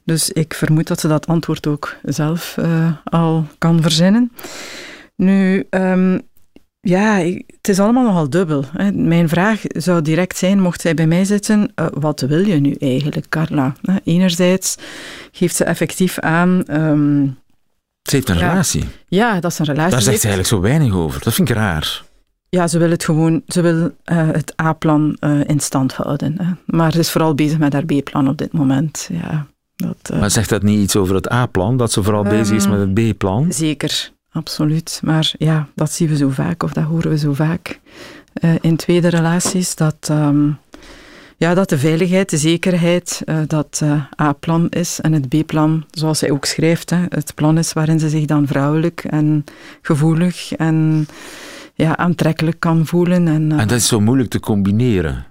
Dus 0.03 0.29
ik 0.29 0.53
vermoed 0.53 0.88
dat 0.88 1.00
ze 1.00 1.08
dat 1.08 1.27
antwoord 1.27 1.67
ook 1.67 1.96
zelf 2.03 2.55
uh, 2.60 2.91
al 3.03 3.48
kan 3.58 3.81
verzinnen. 3.81 4.31
Nu, 5.15 5.67
um, 5.70 6.22
ja, 6.81 7.15
het 7.47 7.67
is 7.69 7.79
allemaal 7.79 8.03
nogal 8.03 8.29
dubbel. 8.29 8.65
Hè. 8.77 8.91
Mijn 8.91 9.29
vraag 9.29 9.61
zou 9.63 10.01
direct 10.01 10.38
zijn, 10.38 10.61
mocht 10.61 10.81
zij 10.81 10.93
bij 10.93 11.07
mij 11.07 11.25
zitten, 11.25 11.71
uh, 11.75 11.85
wat 11.93 12.21
wil 12.21 12.45
je 12.45 12.59
nu 12.59 12.73
eigenlijk, 12.73 13.29
Carla? 13.29 13.75
Enerzijds 14.03 14.75
geeft 15.31 15.55
ze 15.55 15.63
effectief 15.63 16.19
aan... 16.19 16.63
Um, 16.71 17.39
ze 18.01 18.15
heeft 18.15 18.29
een 18.29 18.38
ja, 18.38 18.50
relatie. 18.50 18.83
Ja, 19.07 19.39
dat 19.39 19.51
is 19.51 19.59
een 19.59 19.65
relatie. 19.65 19.91
Daar 19.91 20.01
zegt 20.01 20.21
ze 20.21 20.27
eigenlijk 20.27 20.55
zo 20.55 20.69
weinig 20.69 20.93
over. 20.93 21.21
Dat 21.23 21.33
vind 21.33 21.50
ik 21.50 21.55
raar. 21.55 22.03
Ja, 22.50 22.67
ze 22.67 22.77
wil 22.77 22.89
het 22.89 23.03
gewoon, 23.03 23.41
ze 23.47 23.61
wil 23.61 23.75
uh, 23.75 23.91
het 24.31 24.61
A-plan 24.61 25.17
uh, 25.19 25.39
in 25.45 25.59
stand 25.59 25.93
houden. 25.93 26.35
Hè. 26.41 26.51
Maar 26.65 26.91
ze 26.91 27.00
is 27.00 27.11
vooral 27.11 27.35
bezig 27.35 27.57
met 27.57 27.73
haar 27.73 27.85
B-plan 27.85 28.27
op 28.27 28.38
dit 28.38 28.53
moment. 28.53 29.09
Ja, 29.11 29.47
dat, 29.75 30.19
maar 30.19 30.31
zegt 30.31 30.50
dat 30.50 30.63
niet 30.63 30.79
iets 30.79 30.95
over 30.95 31.15
het 31.15 31.31
A-plan, 31.31 31.77
dat 31.77 31.91
ze 31.91 32.03
vooral 32.03 32.25
um, 32.25 32.29
bezig 32.29 32.55
is 32.55 32.67
met 32.67 32.79
het 32.79 32.93
B-plan? 32.93 33.51
Zeker, 33.51 34.11
absoluut. 34.31 35.01
Maar 35.03 35.33
ja, 35.38 35.67
dat 35.75 35.91
zien 35.91 36.07
we 36.07 36.17
zo 36.17 36.29
vaak, 36.29 36.63
of 36.63 36.73
dat 36.73 36.83
horen 36.83 37.09
we 37.09 37.17
zo 37.17 37.33
vaak 37.33 37.79
uh, 38.43 38.53
in 38.61 38.75
tweede 38.75 39.07
relaties, 39.07 39.75
dat, 39.75 40.09
um, 40.11 40.57
ja, 41.38 41.53
dat 41.53 41.69
de 41.69 41.77
veiligheid, 41.77 42.29
de 42.29 42.38
zekerheid, 42.38 43.21
uh, 43.25 43.38
dat 43.47 43.79
uh, 43.83 44.03
A-plan 44.21 44.69
is 44.69 45.00
en 45.01 45.13
het 45.13 45.29
B-plan, 45.29 45.85
zoals 45.91 46.19
zij 46.19 46.31
ook 46.31 46.45
schrijft, 46.45 46.89
hè, 46.89 47.05
het 47.09 47.35
plan 47.35 47.57
is 47.57 47.73
waarin 47.73 48.00
ze 48.00 48.09
zich 48.09 48.25
dan 48.25 48.47
vrouwelijk 48.47 49.03
en 49.03 49.43
gevoelig 49.81 50.53
en 50.53 51.07
ja, 51.73 51.97
aantrekkelijk 51.97 52.59
kan 52.59 52.85
voelen. 52.85 53.27
En, 53.27 53.51
en 53.51 53.67
dat 53.67 53.71
is 53.71 53.88
zo 53.88 54.00
moeilijk 54.00 54.29
te 54.29 54.39
combineren? 54.39 55.25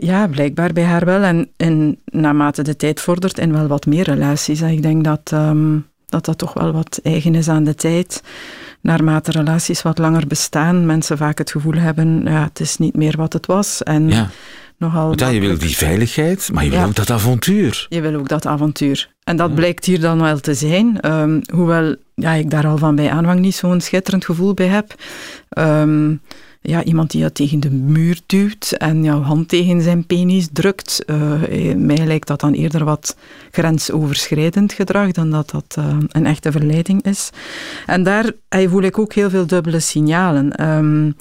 ja, 0.00 0.26
blijkbaar 0.26 0.72
bij 0.72 0.84
haar 0.84 1.04
wel. 1.04 1.22
En, 1.22 1.50
en 1.56 1.98
naarmate 2.04 2.62
de 2.62 2.76
tijd 2.76 3.00
vordert 3.00 3.38
in 3.38 3.52
wel 3.52 3.66
wat 3.66 3.86
meer 3.86 4.04
relaties. 4.04 4.60
Ik 4.60 4.82
denk 4.82 5.04
dat... 5.04 5.30
Um, 5.34 5.86
dat 6.08 6.24
dat 6.24 6.38
toch 6.38 6.52
wel 6.52 6.72
wat 6.72 7.00
eigen 7.02 7.34
is 7.34 7.48
aan 7.48 7.64
de 7.64 7.74
tijd. 7.74 8.22
Naarmate 8.80 9.30
relaties 9.30 9.82
wat 9.82 9.98
langer 9.98 10.26
bestaan, 10.26 10.86
mensen 10.86 11.16
vaak 11.16 11.38
het 11.38 11.50
gevoel 11.50 11.74
hebben, 11.74 12.22
ja, 12.24 12.42
het 12.42 12.60
is 12.60 12.76
niet 12.76 12.96
meer 12.96 13.16
wat 13.16 13.32
het 13.32 13.46
was. 13.46 13.82
En 13.82 14.08
ja. 14.08 14.30
nogal. 14.76 15.12
Ja, 15.18 15.28
je 15.28 15.40
wil 15.40 15.58
die 15.58 15.76
veiligheid, 15.76 16.50
maar 16.52 16.64
je 16.64 16.70
wil 16.70 16.78
ja. 16.78 16.86
ook 16.86 16.94
dat 16.94 17.10
avontuur. 17.10 17.86
Je 17.88 18.00
wil 18.00 18.14
ook 18.14 18.28
dat 18.28 18.46
avontuur. 18.46 19.10
En 19.24 19.36
dat 19.36 19.54
blijkt 19.54 19.84
hier 19.84 20.00
dan 20.00 20.20
wel 20.20 20.40
te 20.40 20.54
zijn. 20.54 21.10
Um, 21.12 21.40
hoewel 21.52 21.96
ja, 22.14 22.32
ik 22.32 22.50
daar 22.50 22.66
al 22.66 22.78
van 22.78 22.94
bij 22.94 23.10
aanvang 23.10 23.40
niet 23.40 23.54
zo'n 23.54 23.80
schitterend 23.80 24.24
gevoel 24.24 24.54
bij 24.54 24.66
heb. 24.66 24.94
Um, 25.58 26.20
ja, 26.60 26.84
iemand 26.84 27.10
die 27.10 27.22
je 27.22 27.32
tegen 27.32 27.60
de 27.60 27.70
muur 27.70 28.20
duwt 28.26 28.72
en 28.72 29.04
jouw 29.04 29.20
hand 29.20 29.48
tegen 29.48 29.82
zijn 29.82 30.06
penis 30.06 30.48
drukt. 30.52 31.02
Uh, 31.06 31.74
mij 31.74 32.06
lijkt 32.06 32.26
dat 32.26 32.40
dan 32.40 32.52
eerder 32.52 32.84
wat 32.84 33.16
grensoverschrijdend 33.50 34.72
gedrag 34.72 35.12
dan 35.12 35.30
dat 35.30 35.50
dat 35.50 35.76
uh, 35.78 35.96
een 36.08 36.26
echte 36.26 36.52
verleiding 36.52 37.02
is. 37.02 37.30
En 37.86 38.02
daar 38.02 38.30
voel 38.48 38.82
ik 38.82 38.98
ook 38.98 39.12
heel 39.12 39.30
veel 39.30 39.46
dubbele 39.46 39.80
signalen. 39.80 40.68
Um, 40.68 41.16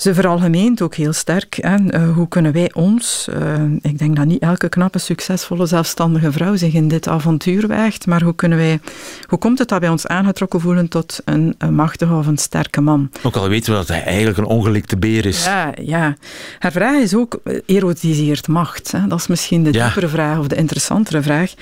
ze 0.00 0.14
veralgemeent 0.14 0.82
ook 0.82 0.94
heel 0.94 1.12
sterk. 1.12 1.58
Hè. 1.60 1.76
Uh, 1.76 2.14
hoe 2.14 2.28
kunnen 2.28 2.52
wij 2.52 2.70
ons, 2.72 3.28
uh, 3.30 3.62
ik 3.80 3.98
denk 3.98 4.16
dat 4.16 4.24
niet 4.26 4.42
elke 4.42 4.68
knappe, 4.68 4.98
succesvolle, 4.98 5.66
zelfstandige 5.66 6.32
vrouw 6.32 6.56
zich 6.56 6.72
in 6.72 6.88
dit 6.88 7.08
avontuur 7.08 7.66
waagt, 7.66 8.06
maar 8.06 8.22
hoe 8.22 8.34
kunnen 8.34 8.58
wij, 8.58 8.80
hoe 9.26 9.38
komt 9.38 9.58
het 9.58 9.68
dat 9.68 9.80
wij 9.80 9.88
ons 9.88 10.06
aangetrokken 10.06 10.60
voelen 10.60 10.88
tot 10.88 11.20
een, 11.24 11.54
een 11.58 11.74
machtige 11.74 12.14
of 12.14 12.26
een 12.26 12.38
sterke 12.38 12.80
man? 12.80 13.10
Ook 13.22 13.36
al 13.36 13.48
weten 13.48 13.72
we 13.72 13.78
dat 13.78 13.88
hij 13.88 14.02
eigenlijk 14.04 14.38
een 14.38 14.44
ongelikte 14.44 14.96
beer 14.96 15.26
is. 15.26 15.44
Ja, 15.44 15.72
ja. 15.82 16.16
Haar 16.58 16.72
vraag 16.72 17.00
is 17.00 17.14
ook, 17.14 17.40
erotiseert 17.66 18.48
macht? 18.48 18.92
Hè? 18.92 19.06
Dat 19.06 19.18
is 19.18 19.26
misschien 19.26 19.64
de 19.64 19.70
diepere 19.70 20.08
vraag 20.08 20.38
of 20.38 20.46
de 20.46 20.56
interessantere 20.56 21.22
vraag. 21.22 21.54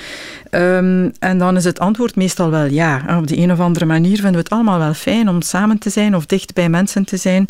Um, 0.50 1.12
en 1.18 1.38
dan 1.38 1.56
is 1.56 1.64
het 1.64 1.78
antwoord 1.78 2.16
meestal 2.16 2.50
wel 2.50 2.64
ja. 2.64 3.16
Op 3.18 3.26
de 3.26 3.38
een 3.38 3.52
of 3.52 3.60
andere 3.60 3.84
manier 3.84 4.14
vinden 4.14 4.32
we 4.32 4.38
het 4.38 4.50
allemaal 4.50 4.78
wel 4.78 4.94
fijn 4.94 5.28
om 5.28 5.42
samen 5.42 5.78
te 5.78 5.90
zijn 5.90 6.16
of 6.16 6.26
dicht 6.26 6.54
bij 6.54 6.68
mensen 6.68 7.04
te 7.04 7.16
zijn 7.16 7.46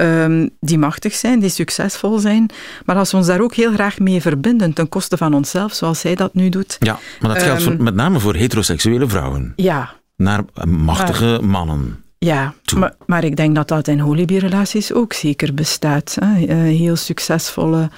um, 0.00 0.50
die 0.60 0.78
machtig 0.78 1.14
zijn, 1.14 1.40
die 1.40 1.48
succesvol 1.48 2.18
zijn. 2.18 2.50
Maar 2.84 2.96
als 2.96 3.10
we 3.10 3.16
ons 3.16 3.26
daar 3.26 3.40
ook 3.40 3.54
heel 3.54 3.72
graag 3.72 3.98
mee 3.98 4.20
verbinden, 4.20 4.72
ten 4.72 4.88
koste 4.88 5.16
van 5.16 5.34
onszelf, 5.34 5.72
zoals 5.72 6.00
zij 6.00 6.14
dat 6.14 6.34
nu 6.34 6.48
doet. 6.48 6.76
Ja, 6.78 6.98
maar 7.20 7.34
dat 7.34 7.42
geldt 7.42 7.62
um, 7.62 7.66
voor, 7.66 7.82
met 7.82 7.94
name 7.94 8.20
voor 8.20 8.34
heteroseksuele 8.34 9.08
vrouwen. 9.08 9.52
Ja. 9.56 9.92
Naar 10.16 10.44
machtige 10.68 11.24
maar, 11.24 11.44
mannen. 11.44 12.04
Ja, 12.18 12.54
maar, 12.76 12.94
maar, 13.06 13.24
ik 13.24 13.36
denk 13.36 13.54
dat 13.54 13.68
dat 13.68 13.88
in 13.88 13.98
holibierrelaties 13.98 14.92
ook 14.92 15.12
zeker 15.12 15.54
bestaat. 15.54 16.16
Hè. 16.20 16.40
Uh, 16.40 16.78
heel 16.78 16.96
succesvolle 16.96 17.90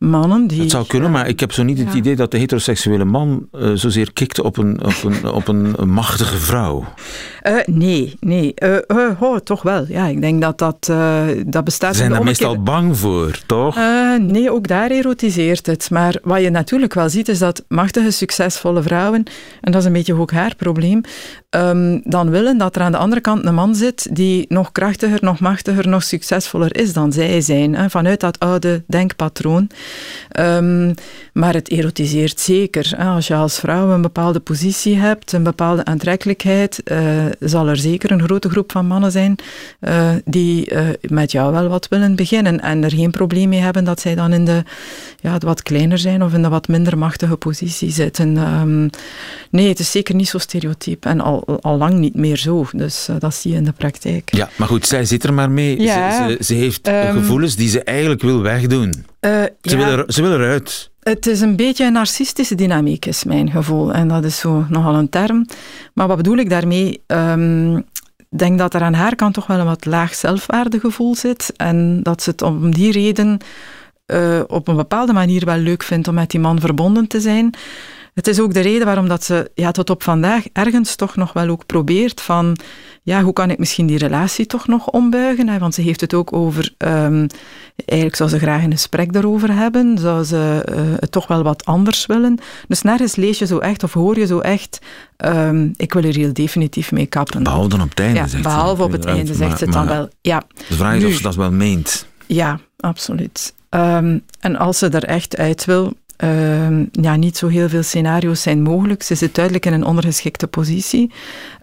mannen 0.00 0.46
die... 0.46 0.60
Het 0.60 0.70
zou 0.70 0.86
kunnen, 0.86 1.10
maar 1.10 1.28
ik 1.28 1.40
heb 1.40 1.52
zo 1.52 1.62
niet 1.62 1.78
het 1.78 1.92
ja. 1.92 1.98
idee 1.98 2.16
dat 2.16 2.30
de 2.30 2.38
heteroseksuele 2.38 3.04
man 3.04 3.48
uh, 3.52 3.70
zozeer 3.74 4.12
kikt 4.12 4.40
op 4.40 4.56
een, 4.56 4.84
op 4.84 5.02
een, 5.02 5.24
op 5.24 5.48
een 5.48 5.88
machtige 5.88 6.36
vrouw. 6.36 6.84
Uh, 7.42 7.56
nee, 7.66 8.16
nee. 8.20 8.54
Uh, 8.62 9.22
oh, 9.22 9.36
toch 9.36 9.62
wel. 9.62 9.84
Ja, 9.88 10.06
ik 10.06 10.20
denk 10.20 10.40
dat 10.40 10.58
dat, 10.58 10.92
dat 11.46 11.64
bestaat... 11.64 11.92
Ze 11.92 11.98
zijn 11.98 12.10
daar 12.10 12.24
meestal 12.24 12.62
bang 12.62 12.98
voor, 12.98 13.40
toch? 13.46 13.76
nee, 14.18 14.50
ook 14.50 14.68
daar 14.68 14.90
erotiseert 14.90 15.66
het. 15.66 15.90
Maar 15.90 16.18
wat 16.22 16.40
je 16.40 16.50
natuurlijk 16.50 16.94
wel 16.94 17.08
ziet, 17.08 17.28
is 17.28 17.38
dat 17.38 17.64
machtige, 17.68 18.10
succesvolle 18.10 18.82
vrouwen, 18.82 19.24
en 19.60 19.72
dat 19.72 19.80
is 19.80 19.86
een 19.86 19.92
beetje 19.92 20.14
ook 20.14 20.32
haar 20.32 20.54
probleem, 20.56 21.00
um, 21.50 22.00
dan 22.04 22.30
willen 22.30 22.58
dat 22.58 22.76
er 22.76 22.82
aan 22.82 22.92
de 22.92 22.98
andere 22.98 23.20
kant 23.20 23.44
een 23.44 23.54
man 23.54 23.74
zit 23.74 24.08
die 24.16 24.44
nog 24.48 24.72
krachtiger, 24.72 25.18
nog 25.22 25.40
machtiger, 25.40 25.88
nog 25.88 26.02
succesvoller 26.02 26.76
is 26.76 26.92
dan 26.92 27.12
zij 27.12 27.40
zijn. 27.40 27.74
Hè, 27.74 27.90
vanuit 27.90 28.20
dat 28.20 28.38
oude 28.38 28.82
denkpatroon. 28.86 29.70
Um, 30.40 30.94
maar 31.32 31.54
het 31.54 31.68
erotiseert 31.68 32.40
zeker. 32.40 32.96
Als 32.98 33.26
je 33.26 33.34
als 33.34 33.58
vrouw 33.58 33.90
een 33.90 34.02
bepaalde 34.02 34.40
positie 34.40 34.96
hebt, 34.96 35.32
een 35.32 35.42
bepaalde 35.42 35.84
aantrekkelijkheid, 35.84 36.80
uh, 36.84 36.98
zal 37.40 37.68
er 37.68 37.76
zeker 37.76 38.10
een 38.10 38.22
grote 38.22 38.50
groep 38.50 38.72
van 38.72 38.86
mannen 38.86 39.12
zijn 39.12 39.36
uh, 39.80 40.10
die 40.24 40.72
uh, 40.72 40.88
met 41.08 41.32
jou 41.32 41.52
wel 41.52 41.68
wat 41.68 41.88
willen 41.88 42.16
beginnen 42.16 42.60
en 42.60 42.84
er 42.84 42.90
geen 42.90 43.10
probleem 43.10 43.48
mee 43.48 43.60
hebben 43.60 43.84
dat 43.84 44.00
zij 44.00 44.14
dan 44.14 44.32
in 44.32 44.44
de 44.44 44.62
ja, 45.20 45.38
wat 45.38 45.62
kleiner 45.62 45.98
zijn 45.98 46.22
of 46.22 46.32
in 46.32 46.42
de 46.42 46.48
wat 46.48 46.68
minder 46.68 46.98
machtige 46.98 47.36
positie 47.36 47.90
zitten. 47.90 48.36
Um, 48.36 48.90
nee, 49.50 49.68
het 49.68 49.78
is 49.78 49.90
zeker 49.90 50.14
niet 50.14 50.28
zo 50.28 50.38
stereotyp 50.38 51.04
en 51.04 51.20
al, 51.20 51.39
al 51.60 51.76
lang 51.76 51.94
niet 51.94 52.14
meer 52.14 52.36
zo. 52.36 52.66
Dus 52.72 53.08
dat 53.18 53.34
zie 53.34 53.50
je 53.50 53.56
in 53.56 53.64
de 53.64 53.72
praktijk. 53.72 54.34
Ja, 54.34 54.48
maar 54.56 54.68
goed, 54.68 54.86
zij 54.86 55.04
zit 55.04 55.24
er 55.24 55.34
maar 55.34 55.50
mee. 55.50 55.80
Ja, 55.80 56.26
ze, 56.28 56.36
ze, 56.38 56.44
ze, 56.44 56.54
heeft 56.54 56.88
um, 56.88 57.12
gevoelens 57.12 57.56
die 57.56 57.68
ze 57.68 57.82
eigenlijk 57.82 58.22
wil 58.22 58.42
wegdoen. 58.42 58.94
Uh, 59.20 59.30
ze, 59.40 59.50
ja. 59.60 59.76
wil 59.76 59.86
er, 59.86 60.12
ze 60.12 60.22
wil 60.22 60.32
eruit. 60.32 60.90
het 61.00 61.26
is 61.26 61.40
een 61.40 61.56
beetje 61.56 61.84
een 61.84 61.92
narcistische 61.92 62.54
dynamiek, 62.54 63.06
is 63.06 63.24
mijn 63.24 63.50
gevoel. 63.50 63.92
En 63.92 64.08
dat 64.08 64.24
is 64.24 64.38
zo 64.38 64.64
nogal 64.68 64.94
een 64.94 65.08
term. 65.08 65.46
Maar 65.94 66.06
wat 66.06 66.16
bedoel 66.16 66.36
ik 66.36 66.50
daarmee? 66.50 67.02
Um, 67.06 67.76
ik 68.30 68.38
denk 68.38 68.58
dat 68.58 68.74
er 68.74 68.82
aan 68.82 68.94
haar 68.94 69.14
kant 69.14 69.34
toch 69.34 69.46
wel 69.46 69.58
een 69.58 69.66
wat 69.66 69.84
laag 69.84 70.14
zelfwaardegevoel 70.14 71.14
zit. 71.14 71.52
En 71.56 72.02
dat 72.02 72.22
ze 72.22 72.30
het 72.30 72.42
om 72.42 72.74
die 72.74 72.92
reden 72.92 73.38
uh, 74.06 74.40
op 74.46 74.68
een 74.68 74.76
bepaalde 74.76 75.12
manier 75.12 75.44
wel 75.44 75.56
leuk 75.56 75.82
vindt 75.82 76.08
om 76.08 76.14
met 76.14 76.30
die 76.30 76.40
man 76.40 76.60
verbonden 76.60 77.06
te 77.06 77.20
zijn. 77.20 77.54
Het 78.14 78.26
is 78.26 78.40
ook 78.40 78.54
de 78.54 78.60
reden 78.60 78.86
waarom 78.86 79.08
dat 79.08 79.24
ze 79.24 79.50
ja, 79.54 79.70
tot 79.70 79.90
op 79.90 80.02
vandaag 80.02 80.44
ergens 80.52 80.94
toch 80.94 81.16
nog 81.16 81.32
wel 81.32 81.48
ook 81.48 81.66
probeert 81.66 82.20
van 82.20 82.58
ja, 83.02 83.22
hoe 83.22 83.32
kan 83.32 83.50
ik 83.50 83.58
misschien 83.58 83.86
die 83.86 83.98
relatie 83.98 84.46
toch 84.46 84.66
nog 84.66 84.86
ombuigen? 84.86 85.48
Hè? 85.48 85.58
Want 85.58 85.74
ze 85.74 85.80
heeft 85.80 86.00
het 86.00 86.14
ook 86.14 86.32
over, 86.32 86.74
um, 86.78 87.26
eigenlijk 87.84 88.16
zou 88.16 88.30
ze 88.30 88.38
graag 88.38 88.62
een 88.62 88.70
gesprek 88.70 89.12
daarover 89.12 89.54
hebben, 89.54 89.98
zou 89.98 90.24
ze 90.24 90.66
uh, 90.70 90.80
het 90.98 91.12
toch 91.12 91.26
wel 91.26 91.42
wat 91.42 91.64
anders 91.64 92.06
willen. 92.06 92.38
Dus 92.68 92.82
nergens 92.82 93.16
lees 93.16 93.38
je 93.38 93.46
zo 93.46 93.58
echt 93.58 93.82
of 93.82 93.92
hoor 93.92 94.18
je 94.18 94.26
zo 94.26 94.38
echt, 94.38 94.78
um, 95.24 95.72
ik 95.76 95.92
wil 95.92 96.02
er 96.02 96.14
heel 96.14 96.32
definitief 96.32 96.92
mee 96.92 97.06
kappen. 97.06 97.42
Behalve 97.42 97.68
dan 97.68 97.82
op 97.82 97.88
het 97.88 98.00
einde, 98.00 98.18
ja, 98.18 98.26
zegt 98.26 98.42
Behalve 98.42 98.82
op 98.82 98.92
het 98.92 99.04
einde, 99.04 99.34
zegt 99.34 99.58
ze 99.58 99.64
het 99.64 99.72
dan 99.72 99.86
wel. 99.86 100.08
Ja. 100.20 100.42
De 100.68 100.74
vraag 100.74 100.94
is 100.94 101.02
nu, 101.02 101.08
of 101.08 101.14
ze 101.14 101.22
dat 101.22 101.34
wel 101.34 101.52
meent. 101.52 102.06
Ja, 102.26 102.58
absoluut. 102.76 103.54
Um, 103.70 104.24
en 104.40 104.56
als 104.56 104.78
ze 104.78 104.88
er 104.88 105.04
echt 105.04 105.36
uit 105.36 105.64
wil, 105.64 105.92
Uh, 106.24 106.86
ja, 106.92 107.16
niet 107.16 107.36
zo 107.36 107.46
heel 107.46 107.68
veel 107.68 107.82
scenario's 107.82 108.42
zijn 108.42 108.62
mogelijk. 108.62 109.02
Ze 109.02 109.14
zit 109.14 109.34
duidelijk 109.34 109.66
in 109.66 109.72
een 109.72 109.84
ondergeschikte 109.84 110.46
positie. 110.46 111.10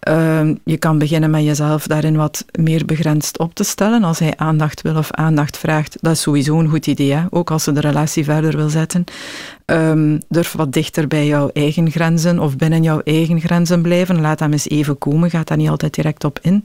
Uh, 0.10 0.50
je 0.64 0.78
kan 0.78 0.98
beginnen 0.98 1.30
met 1.30 1.44
jezelf 1.44 1.88
daarin 1.88 2.16
wat 2.16 2.46
meer 2.60 2.86
begrensd 2.86 3.40
op 3.40 3.54
te 3.56 3.64
stellen. 3.64 4.04
Als 4.04 4.20
hij 4.20 4.34
aandacht 4.36 4.82
wil 4.82 4.96
of 4.96 5.12
aandacht 5.12 5.58
vraagt, 5.58 5.98
dat 6.02 6.14
is 6.14 6.22
sowieso 6.22 6.60
een 6.60 6.70
goed 6.70 6.88
idee. 6.88 7.18
Ook 7.30 7.52
als 7.52 7.64
ze 7.64 7.72
de 7.72 7.80
relatie 7.80 8.24
verder 8.24 8.56
wil 8.56 8.70
zetten. 8.70 9.04
Um, 9.72 10.20
durf 10.30 10.52
wat 10.52 10.74
dichter 10.74 11.08
bij 11.08 11.26
jouw 11.26 11.50
eigen 11.54 11.92
grenzen 11.92 12.40
of 12.40 12.56
binnen 12.56 12.84
jouw 12.84 13.02
eigen 13.04 13.40
grenzen 13.40 13.82
blijven. 13.82 14.22
Laat 14.22 14.40
hem 14.40 14.52
eens 14.52 14.70
even 14.70 14.98
komen. 14.98 15.30
Ga 15.30 15.44
daar 15.44 15.58
niet 15.58 15.70
altijd 15.70 15.94
direct 15.94 16.24
op 16.24 16.40
in. 16.42 16.64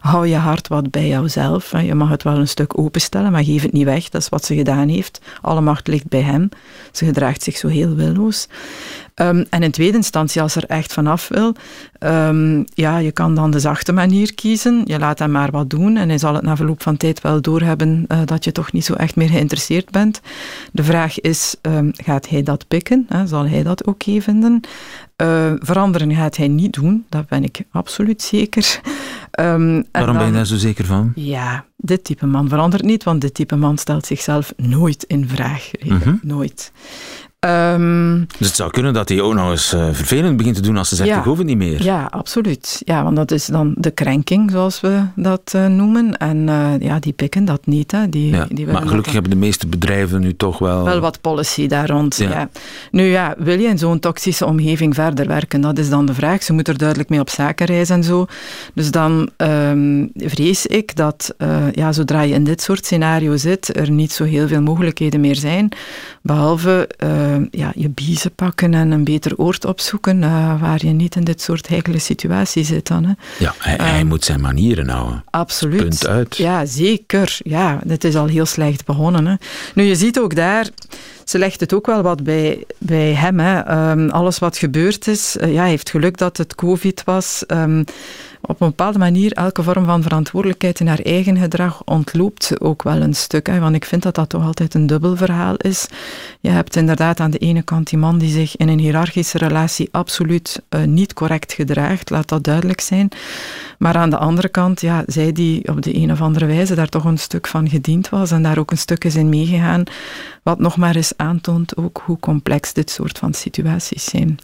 Hou 0.00 0.26
je 0.26 0.36
hart 0.36 0.68
wat 0.68 0.90
bij 0.90 1.08
jouzelf. 1.08 1.82
Je 1.82 1.94
mag 1.94 2.08
het 2.08 2.22
wel 2.22 2.36
een 2.36 2.48
stuk 2.48 2.78
openstellen, 2.78 3.32
maar 3.32 3.44
geef 3.44 3.62
het 3.62 3.72
niet 3.72 3.84
weg. 3.84 4.08
Dat 4.08 4.20
is 4.20 4.28
wat 4.28 4.44
ze 4.44 4.54
gedaan 4.54 4.88
heeft. 4.88 5.20
Alle 5.40 5.60
macht 5.60 5.86
ligt 5.86 6.08
bij 6.08 6.20
hem. 6.20 6.48
Ze 6.90 7.04
gedraagt 7.04 7.42
zich 7.42 7.56
zo 7.56 7.68
heel 7.68 7.94
willoos. 7.94 8.48
Um, 9.14 9.46
en 9.50 9.62
in 9.62 9.70
tweede 9.70 9.96
instantie, 9.96 10.42
als 10.42 10.54
er 10.54 10.64
echt 10.64 10.92
vanaf 10.92 11.28
wil, 11.28 11.54
um, 12.00 12.64
ja, 12.74 12.98
je 12.98 13.12
kan 13.12 13.34
dan 13.34 13.50
de 13.50 13.60
zachte 13.60 13.92
manier 13.92 14.34
kiezen. 14.34 14.82
Je 14.84 14.98
laat 14.98 15.18
hem 15.18 15.30
maar 15.30 15.50
wat 15.50 15.70
doen 15.70 15.96
en 15.96 16.08
hij 16.08 16.18
zal 16.18 16.34
het 16.34 16.42
na 16.42 16.56
verloop 16.56 16.82
van 16.82 16.96
tijd 16.96 17.20
wel 17.20 17.40
doorhebben 17.40 18.04
uh, 18.08 18.18
dat 18.24 18.44
je 18.44 18.52
toch 18.52 18.72
niet 18.72 18.84
zo 18.84 18.94
echt 18.94 19.16
meer 19.16 19.28
geïnteresseerd 19.28 19.90
bent. 19.90 20.20
De 20.72 20.84
vraag 20.84 21.20
is, 21.20 21.56
gaat 21.92 22.28
hij 22.28 22.41
dat 22.42 22.68
pikken? 22.68 23.06
Hè? 23.08 23.26
Zal 23.26 23.46
hij 23.46 23.62
dat 23.62 23.80
oké 23.80 23.90
okay 23.90 24.22
vinden? 24.22 24.60
Uh, 25.22 25.52
veranderen 25.58 26.14
gaat 26.14 26.36
hij 26.36 26.48
niet 26.48 26.72
doen, 26.72 27.04
dat 27.08 27.28
ben 27.28 27.44
ik 27.44 27.62
absoluut 27.70 28.22
zeker. 28.22 28.80
Um, 29.40 29.84
Waarom 29.92 30.10
dan, 30.10 30.16
ben 30.16 30.26
je 30.26 30.32
daar 30.32 30.46
zo 30.46 30.56
zeker 30.56 30.84
van? 30.84 31.12
Ja, 31.14 31.64
dit 31.76 32.04
type 32.04 32.26
man 32.26 32.48
verandert 32.48 32.82
niet, 32.82 33.04
want 33.04 33.20
dit 33.20 33.34
type 33.34 33.56
man 33.56 33.78
stelt 33.78 34.06
zichzelf 34.06 34.52
nooit 34.56 35.04
in 35.04 35.28
vraag. 35.28 35.70
-hmm. 35.78 36.20
Nooit. 36.22 36.72
Um, 37.46 38.26
dus 38.38 38.46
het 38.46 38.56
zou 38.56 38.70
kunnen 38.70 38.92
dat 38.92 39.08
hij 39.08 39.20
ook 39.20 39.34
nog 39.34 39.50
eens 39.50 39.74
uh, 39.74 39.88
vervelend 39.92 40.36
begint 40.36 40.56
te 40.56 40.62
doen 40.62 40.76
als 40.76 40.88
ze 40.88 40.94
zegt, 40.96 41.08
ja, 41.08 41.18
ik 41.18 41.24
hoef 41.24 41.38
het 41.38 41.46
niet 41.46 41.56
meer. 41.56 41.82
Ja, 41.82 42.06
absoluut. 42.10 42.82
Ja, 42.84 43.02
want 43.02 43.16
dat 43.16 43.30
is 43.30 43.46
dan 43.46 43.74
de 43.76 43.90
krenking, 43.90 44.50
zoals 44.50 44.80
we 44.80 45.02
dat 45.16 45.52
uh, 45.56 45.66
noemen. 45.66 46.16
En 46.16 46.36
uh, 46.36 46.70
ja, 46.78 46.98
die 46.98 47.12
pikken 47.12 47.44
dat 47.44 47.66
niet. 47.66 47.92
Hè. 47.92 48.08
Die, 48.08 48.30
ja, 48.30 48.46
die 48.48 48.66
maar 48.66 48.86
gelukkig 48.86 49.12
hebben 49.12 49.30
de 49.30 49.36
meeste 49.36 49.66
bedrijven 49.66 50.20
nu 50.20 50.36
toch 50.36 50.58
wel... 50.58 50.84
Wel 50.84 51.00
wat 51.00 51.20
policy 51.20 51.66
daar 51.66 51.88
rond, 51.88 52.16
ja. 52.16 52.30
ja. 52.30 52.48
Nu 52.90 53.02
ja, 53.02 53.34
wil 53.38 53.58
je 53.58 53.68
in 53.68 53.78
zo'n 53.78 53.98
toxische 53.98 54.46
omgeving 54.46 54.94
verder 54.94 55.26
werken? 55.26 55.60
Dat 55.60 55.78
is 55.78 55.88
dan 55.88 56.06
de 56.06 56.14
vraag. 56.14 56.42
Ze 56.42 56.52
moet 56.52 56.68
er 56.68 56.78
duidelijk 56.78 57.08
mee 57.08 57.20
op 57.20 57.30
zaken 57.30 57.66
reizen 57.66 57.96
en 57.96 58.04
zo. 58.04 58.26
Dus 58.74 58.90
dan 58.90 59.30
um, 59.36 60.10
vrees 60.16 60.66
ik 60.66 60.96
dat, 60.96 61.34
ja, 61.72 61.92
zodra 61.92 62.20
je 62.20 62.34
in 62.34 62.44
dit 62.44 62.62
soort 62.62 62.84
scenario 62.84 63.36
zit, 63.36 63.76
er 63.76 63.90
niet 63.90 64.12
zo 64.12 64.24
heel 64.24 64.48
veel 64.48 64.62
mogelijkheden 64.62 65.20
meer 65.20 65.36
zijn. 65.36 65.68
Behalve 66.22 66.88
ja, 67.50 67.72
je 67.74 67.88
biezen 67.88 68.34
pakken 68.34 68.74
en 68.74 68.90
een 68.90 69.04
beter 69.04 69.36
oord 69.36 69.64
opzoeken 69.64 70.22
uh, 70.22 70.60
waar 70.60 70.86
je 70.86 70.90
niet 70.90 71.16
in 71.16 71.24
dit 71.24 71.40
soort 71.40 71.68
heikele 71.68 71.98
situaties 71.98 72.68
zit 72.68 72.86
dan. 72.86 73.04
Hè. 73.04 73.12
Ja, 73.38 73.54
hij, 73.58 73.76
hij 73.76 74.00
um, 74.00 74.06
moet 74.06 74.24
zijn 74.24 74.40
manieren 74.40 74.88
houden. 74.88 75.24
Absoluut. 75.30 75.80
Punt 75.80 76.06
uit. 76.06 76.36
Ja, 76.36 76.66
zeker. 76.66 77.38
Ja, 77.44 77.80
het 77.86 78.04
is 78.04 78.16
al 78.16 78.26
heel 78.26 78.46
slecht 78.46 78.84
begonnen. 78.84 79.26
Hè. 79.26 79.34
Nu, 79.74 79.82
je 79.82 79.96
ziet 79.96 80.18
ook 80.18 80.34
daar 80.34 80.70
ze 81.24 81.38
legt 81.38 81.60
het 81.60 81.72
ook 81.72 81.86
wel 81.86 82.02
wat 82.02 82.22
bij, 82.24 82.64
bij 82.78 83.14
hem. 83.14 83.40
Hè. 83.40 83.90
Um, 83.90 84.10
alles 84.10 84.38
wat 84.38 84.56
gebeurd 84.56 85.06
is, 85.06 85.36
uh, 85.40 85.52
ja, 85.52 85.60
hij 85.60 85.68
heeft 85.68 85.90
geluk 85.90 86.16
dat 86.18 86.36
het 86.36 86.54
COVID 86.54 87.04
was. 87.04 87.44
Um, 87.48 87.84
op 88.42 88.60
een 88.60 88.68
bepaalde 88.68 88.98
manier 88.98 89.32
elke 89.32 89.62
vorm 89.62 89.84
van 89.84 90.02
verantwoordelijkheid 90.02 90.80
in 90.80 90.86
haar 90.86 90.98
eigen 90.98 91.36
gedrag 91.36 91.82
ontloopt 91.84 92.60
ook 92.60 92.82
wel 92.82 93.00
een 93.00 93.14
stuk. 93.14 93.46
Hè, 93.46 93.58
want 93.60 93.74
ik 93.74 93.84
vind 93.84 94.02
dat 94.02 94.14
dat 94.14 94.28
toch 94.28 94.44
altijd 94.44 94.74
een 94.74 94.86
dubbel 94.86 95.16
verhaal 95.16 95.56
is. 95.56 95.86
Je 96.40 96.50
hebt 96.50 96.76
inderdaad 96.76 97.20
aan 97.20 97.30
de 97.30 97.38
ene 97.38 97.62
kant 97.62 97.90
die 97.90 97.98
man 97.98 98.18
die 98.18 98.30
zich 98.30 98.56
in 98.56 98.68
een 98.68 98.78
hiërarchische 98.78 99.38
relatie 99.38 99.88
absoluut 99.90 100.62
uh, 100.70 100.82
niet 100.82 101.12
correct 101.12 101.52
gedraagt, 101.52 102.10
laat 102.10 102.28
dat 102.28 102.44
duidelijk 102.44 102.80
zijn. 102.80 103.08
Maar 103.78 103.94
aan 103.94 104.10
de 104.10 104.18
andere 104.18 104.48
kant, 104.48 104.80
ja, 104.80 105.02
zij 105.06 105.32
die 105.32 105.68
op 105.68 105.82
de 105.82 105.94
een 105.94 106.12
of 106.12 106.20
andere 106.20 106.46
wijze 106.46 106.74
daar 106.74 106.88
toch 106.88 107.04
een 107.04 107.18
stuk 107.18 107.46
van 107.46 107.68
gediend 107.68 108.08
was 108.08 108.30
en 108.30 108.42
daar 108.42 108.58
ook 108.58 108.70
een 108.70 108.78
stuk 108.78 109.04
is 109.04 109.14
in 109.14 109.28
meegegaan, 109.28 109.82
wat 110.42 110.58
nog 110.58 110.76
maar 110.76 110.96
eens 110.96 111.12
aantoont 111.16 111.76
ook 111.76 112.02
hoe 112.04 112.18
complex 112.18 112.72
dit 112.72 112.90
soort 112.90 113.18
van 113.18 113.34
situaties 113.34 114.04
zijn. 114.04 114.38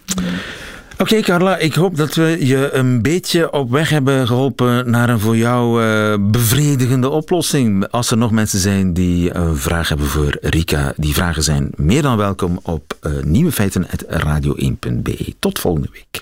Oké, 1.00 1.11
okay, 1.11 1.22
Carla, 1.22 1.56
ik 1.56 1.74
hoop 1.74 1.96
dat 1.96 2.14
we 2.14 2.46
je 2.46 2.72
een 2.72 3.02
beetje 3.02 3.52
op 3.52 3.70
weg 3.70 3.90
hebben 3.90 4.26
geholpen 4.26 4.90
naar 4.90 5.08
een 5.08 5.20
voor 5.20 5.37
jou 5.37 5.84
uh, 5.84 6.14
bevredigende 6.20 7.08
oplossing. 7.08 7.88
Als 7.90 8.11
er 8.11 8.16
nog 8.16 8.30
mensen 8.30 8.58
zijn 8.58 8.92
die 8.92 9.34
een 9.34 9.56
vraag 9.56 9.88
hebben 9.88 10.06
voor 10.06 10.37
Rika, 10.40 10.92
die 10.96 11.14
vragen 11.14 11.42
zijn 11.42 11.70
meer 11.76 12.02
dan 12.02 12.16
welkom 12.16 12.61
op 12.62 12.96
uh, 13.02 13.12
nieuwefeiten.radio1.be. 13.22 15.34
Tot 15.38 15.58
volgende 15.58 15.88
week. 15.92 16.20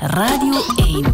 Radio 0.00 0.60
1 0.76 1.04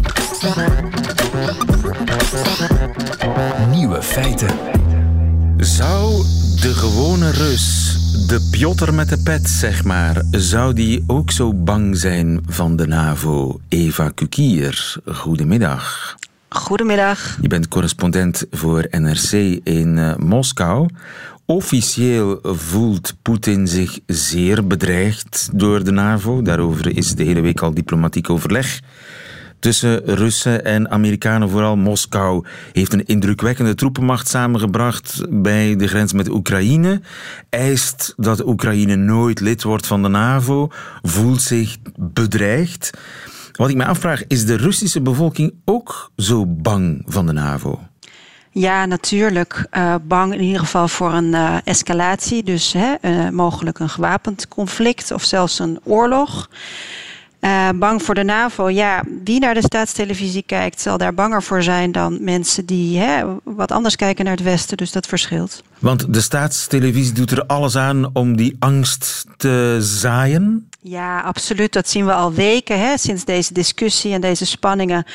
Nieuwe 3.71 4.01
feiten. 4.01 4.49
Zou 5.57 6.23
de 6.61 6.73
gewone 6.73 7.31
Rus 7.31 8.03
de 8.15 8.47
Piotr 8.51 8.93
met 8.93 9.09
de 9.09 9.17
pet, 9.23 9.49
zeg 9.49 9.83
maar, 9.83 10.23
zou 10.31 10.73
die 10.73 11.03
ook 11.07 11.31
zo 11.31 11.53
bang 11.53 11.97
zijn 11.97 12.41
van 12.47 12.75
de 12.75 12.87
NAVO? 12.87 13.59
Eva 13.69 14.09
Kukier, 14.09 14.95
goedemiddag. 15.05 16.15
Goedemiddag. 16.49 17.37
Je 17.41 17.47
bent 17.47 17.67
correspondent 17.67 18.45
voor 18.51 18.87
NRC 18.89 19.31
in 19.63 19.97
uh, 19.97 20.15
Moskou. 20.15 20.89
Officieel 21.45 22.39
voelt 22.43 23.13
Poetin 23.21 23.67
zich 23.67 23.99
zeer 24.05 24.67
bedreigd 24.67 25.49
door 25.53 25.83
de 25.83 25.91
NAVO. 25.91 26.41
Daarover 26.41 26.97
is 26.97 27.15
de 27.15 27.23
hele 27.23 27.41
week 27.41 27.61
al 27.61 27.73
diplomatiek 27.73 28.29
overleg 28.29 28.79
tussen 29.65 30.01
Russen 30.05 30.65
en 30.65 30.91
Amerikanen, 30.91 31.49
vooral 31.49 31.75
Moskou, 31.75 32.45
heeft 32.71 32.93
een 32.93 33.05
indrukwekkende 33.05 33.75
troepenmacht 33.75 34.27
samengebracht 34.27 35.21
bij 35.29 35.75
de 35.75 35.87
grens 35.87 36.13
met 36.13 36.29
Oekraïne. 36.29 37.01
Eist 37.49 38.13
dat 38.17 38.45
Oekraïne 38.45 38.95
nooit 38.95 39.39
lid 39.39 39.63
wordt 39.63 39.87
van 39.87 40.01
de 40.01 40.07
NAVO, 40.07 40.69
voelt 41.01 41.41
zich 41.41 41.77
bedreigd. 41.99 42.89
Wat 43.51 43.69
ik 43.69 43.75
me 43.75 43.85
afvraag, 43.85 44.27
is 44.27 44.45
de 44.45 44.57
Russische 44.57 45.01
bevolking 45.01 45.53
ook 45.63 46.11
zo 46.17 46.45
bang 46.45 47.03
van 47.05 47.25
de 47.25 47.33
NAVO? 47.33 47.79
Ja, 48.51 48.85
natuurlijk. 48.85 49.67
Uh, 49.71 49.95
bang 50.03 50.33
in 50.33 50.41
ieder 50.41 50.59
geval 50.59 50.87
voor 50.87 51.13
een 51.13 51.33
uh, 51.33 51.57
escalatie. 51.63 52.43
Dus 52.43 52.73
hè, 52.73 52.95
uh, 53.01 53.29
mogelijk 53.29 53.79
een 53.79 53.89
gewapend 53.89 54.47
conflict 54.47 55.11
of 55.11 55.23
zelfs 55.23 55.59
een 55.59 55.79
oorlog. 55.83 56.49
Uh, 57.45 57.69
bang 57.75 58.03
voor 58.03 58.15
de 58.15 58.23
NAVO. 58.23 58.69
Ja, 58.69 59.03
wie 59.23 59.39
naar 59.39 59.53
de 59.53 59.61
staatstelevisie 59.61 60.43
kijkt, 60.45 60.81
zal 60.81 60.97
daar 60.97 61.13
banger 61.13 61.43
voor 61.43 61.63
zijn 61.63 61.91
dan 61.91 62.23
mensen 62.23 62.65
die 62.65 62.99
hè, 62.99 63.23
wat 63.43 63.71
anders 63.71 63.95
kijken 63.95 64.25
naar 64.25 64.33
het 64.33 64.43
Westen. 64.43 64.77
Dus 64.77 64.91
dat 64.91 65.07
verschilt. 65.07 65.63
Want 65.79 66.13
de 66.13 66.21
staatstelevisie 66.21 67.13
doet 67.13 67.31
er 67.31 67.45
alles 67.45 67.75
aan 67.75 68.09
om 68.13 68.37
die 68.37 68.55
angst 68.59 69.25
te 69.37 69.77
zaaien? 69.79 70.69
Ja, 70.81 71.19
absoluut. 71.19 71.73
Dat 71.73 71.89
zien 71.89 72.05
we 72.05 72.13
al 72.13 72.33
weken 72.33 72.79
hè, 72.79 72.97
sinds 72.97 73.25
deze 73.25 73.53
discussie 73.53 74.13
en 74.13 74.21
deze 74.21 74.45
spanningen 74.45 75.05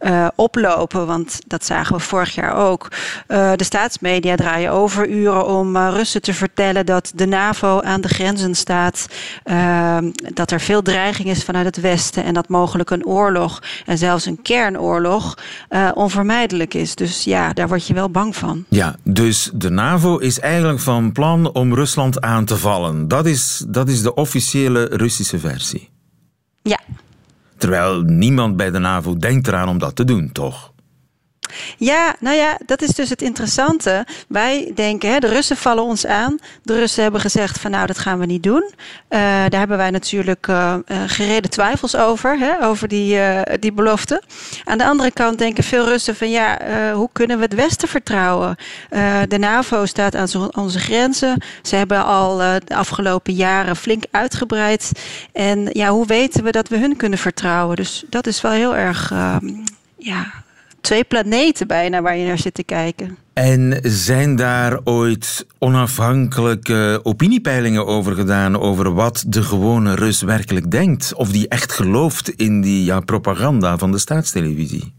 uh, 0.00 0.26
oplopen. 0.34 1.06
Want 1.06 1.40
dat 1.46 1.64
zagen 1.64 1.96
we 1.96 2.02
vorig 2.02 2.34
jaar 2.34 2.54
ook. 2.54 2.88
Uh, 3.28 3.52
de 3.56 3.64
staatsmedia 3.64 4.36
draaien 4.36 4.72
overuren 4.72 5.46
om 5.46 5.76
uh, 5.76 5.88
Russen 5.92 6.22
te 6.22 6.34
vertellen 6.34 6.86
dat 6.86 7.12
de 7.14 7.26
NAVO 7.26 7.80
aan 7.80 8.00
de 8.00 8.08
grenzen 8.08 8.54
staat. 8.54 9.06
Ehm, 9.44 10.10
dat 10.34 10.50
er 10.50 10.60
veel 10.60 10.82
dreiging 10.82 11.28
is 11.28 11.44
vanuit 11.44 11.66
het 11.66 11.80
Westen 11.80 12.24
en 12.24 12.34
dat 12.34 12.48
mogelijk 12.48 12.90
een 12.90 13.06
oorlog 13.06 13.62
en 13.86 13.98
zelfs 13.98 14.26
een 14.26 14.42
kernoorlog 14.42 15.38
onvermijdelijk 15.94 16.74
is. 16.74 16.94
Dus 16.94 17.24
ja, 17.24 17.52
daar 17.52 17.68
word 17.68 17.86
je 17.86 17.94
wel 17.94 18.10
bang 18.10 18.36
van. 18.36 18.64
Ja, 18.68 18.96
dus 19.04 19.50
de 19.54 19.70
NAVO 19.70 20.16
is 20.18 20.40
eigenlijk 20.40 20.80
van 20.80 21.12
plan 21.12 21.52
om 21.52 21.74
Rusland 21.74 22.20
aan 22.20 22.44
te 22.44 22.56
vallen. 22.56 23.08
Dat 23.08 23.26
is, 23.26 23.64
dat 23.68 23.88
is 23.88 24.02
de 24.02 24.14
officiële 24.14 24.84
Russische 24.84 25.38
versie. 25.38 25.88
Ja. 26.62 26.78
Terwijl 27.60 28.00
niemand 28.00 28.56
bij 28.56 28.70
de 28.70 28.78
NAVO 28.78 29.16
denkt 29.16 29.48
eraan 29.48 29.68
om 29.68 29.78
dat 29.78 29.96
te 29.96 30.04
doen, 30.04 30.32
toch? 30.32 30.72
Ja, 31.76 32.14
nou 32.18 32.36
ja, 32.36 32.58
dat 32.66 32.82
is 32.82 32.90
dus 32.90 33.08
het 33.08 33.22
interessante. 33.22 34.06
Wij 34.28 34.72
denken, 34.74 35.12
hè, 35.12 35.18
de 35.18 35.28
Russen 35.28 35.56
vallen 35.56 35.84
ons 35.84 36.06
aan. 36.06 36.38
De 36.62 36.74
Russen 36.74 37.02
hebben 37.02 37.20
gezegd 37.20 37.58
van 37.58 37.70
nou, 37.70 37.86
dat 37.86 37.98
gaan 37.98 38.18
we 38.18 38.26
niet 38.26 38.42
doen. 38.42 38.64
Uh, 38.72 39.18
daar 39.48 39.58
hebben 39.58 39.76
wij 39.76 39.90
natuurlijk 39.90 40.46
uh, 40.46 40.74
gereden 41.06 41.50
twijfels 41.50 41.96
over, 41.96 42.38
hè, 42.38 42.64
over 42.66 42.88
die, 42.88 43.18
die 43.60 43.72
belofte. 43.72 44.22
Aan 44.64 44.78
de 44.78 44.86
andere 44.86 45.10
kant 45.10 45.38
denken 45.38 45.64
veel 45.64 45.84
Russen 45.84 46.16
van 46.16 46.30
ja, 46.30 46.58
hoe 46.92 47.08
kunnen 47.12 47.36
we 47.36 47.42
het 47.42 47.54
Westen 47.54 47.88
vertrouwen? 47.88 48.56
de 49.28 49.38
NAVO 49.38 49.86
staat 49.86 50.14
aan 50.14 50.56
onze 50.56 50.78
grenzen. 50.78 51.42
Ze 51.62 51.76
hebben 51.76 52.04
al 52.04 52.36
de 52.36 52.74
afgelopen 52.74 53.34
jaren 53.34 53.76
flink 53.76 54.04
uitgebreid. 54.10 54.92
En 55.32 55.68
ja, 55.72 55.88
hoe 55.88 56.06
weten 56.06 56.44
we 56.44 56.50
dat 56.50 56.68
we 56.68 56.78
hun 56.78 56.96
kunnen 56.96 57.18
vertrouwen? 57.18 57.76
Dus 57.76 58.04
dat 58.08 58.26
is 58.26 58.40
wel 58.40 58.52
heel 58.52 58.76
erg 58.76 59.10
ehm, 59.10 59.48
ja, 59.96 60.32
twee 60.80 61.04
planeten 61.04 61.66
bijna 61.66 62.02
waar 62.02 62.16
je 62.16 62.26
naar 62.26 62.38
zit 62.38 62.54
te 62.54 62.64
kijken. 62.64 63.18
En 63.32 63.78
zijn 63.82 64.36
daar 64.36 64.80
ooit 64.84 65.46
onafhankelijke 65.58 67.00
opiniepeilingen 67.02 67.86
over 67.86 68.14
gedaan 68.14 68.58
over 68.58 68.94
wat 68.94 69.24
de 69.26 69.42
gewone 69.42 69.94
Rus 69.94 70.22
werkelijk 70.22 70.70
denkt? 70.70 71.14
Of 71.14 71.28
die 71.28 71.48
echt 71.48 71.72
gelooft 71.72 72.28
in 72.28 72.60
die 72.60 72.84
ja, 72.84 73.00
propaganda 73.00 73.78
van 73.78 73.92
de 73.92 73.98
staatstelevisie? 73.98 74.92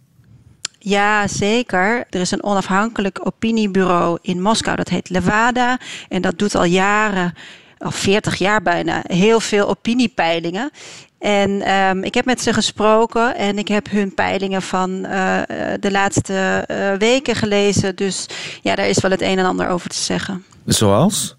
Ja, 0.80 1.28
zeker. 1.28 2.06
Er 2.10 2.20
is 2.20 2.32
een 2.32 2.44
onafhankelijk 2.44 3.20
opiniebureau 3.24 4.17
in 4.22 4.41
Moskou, 4.41 4.76
dat 4.76 4.89
heet 4.89 5.10
Levada. 5.10 5.80
En 6.10 6.22
dat 6.22 6.39
doet 6.39 6.56
al 6.56 6.63
jaren 6.63 7.34
al 7.82 7.91
40 7.91 8.36
jaar 8.36 8.62
bijna, 8.62 9.04
heel 9.08 9.39
veel 9.39 9.67
opiniepeilingen. 9.67 10.72
En 11.20 11.72
um, 11.72 12.04
ik 12.04 12.13
heb 12.13 12.26
met 12.26 12.41
ze 12.41 12.54
gesproken 12.54 13.36
en 13.36 13.58
ik 13.58 13.67
heb 13.67 13.89
hun 13.89 14.13
peilingen 14.13 14.62
van 14.62 14.89
uh, 14.89 15.39
de 15.80 15.91
laatste 15.91 16.65
uh, 16.72 16.94
weken 16.94 17.36
gelezen. 17.36 17.96
Dus 17.96 18.26
ja, 18.62 18.76
daar 18.76 18.88
is 18.88 19.00
wel 19.00 19.12
het 19.12 19.22
een 19.22 19.39
en 19.39 19.46
ander 19.46 19.67
over 19.67 19.89
te 19.89 19.96
zeggen. 19.96 20.46
Zoals? 20.65 21.36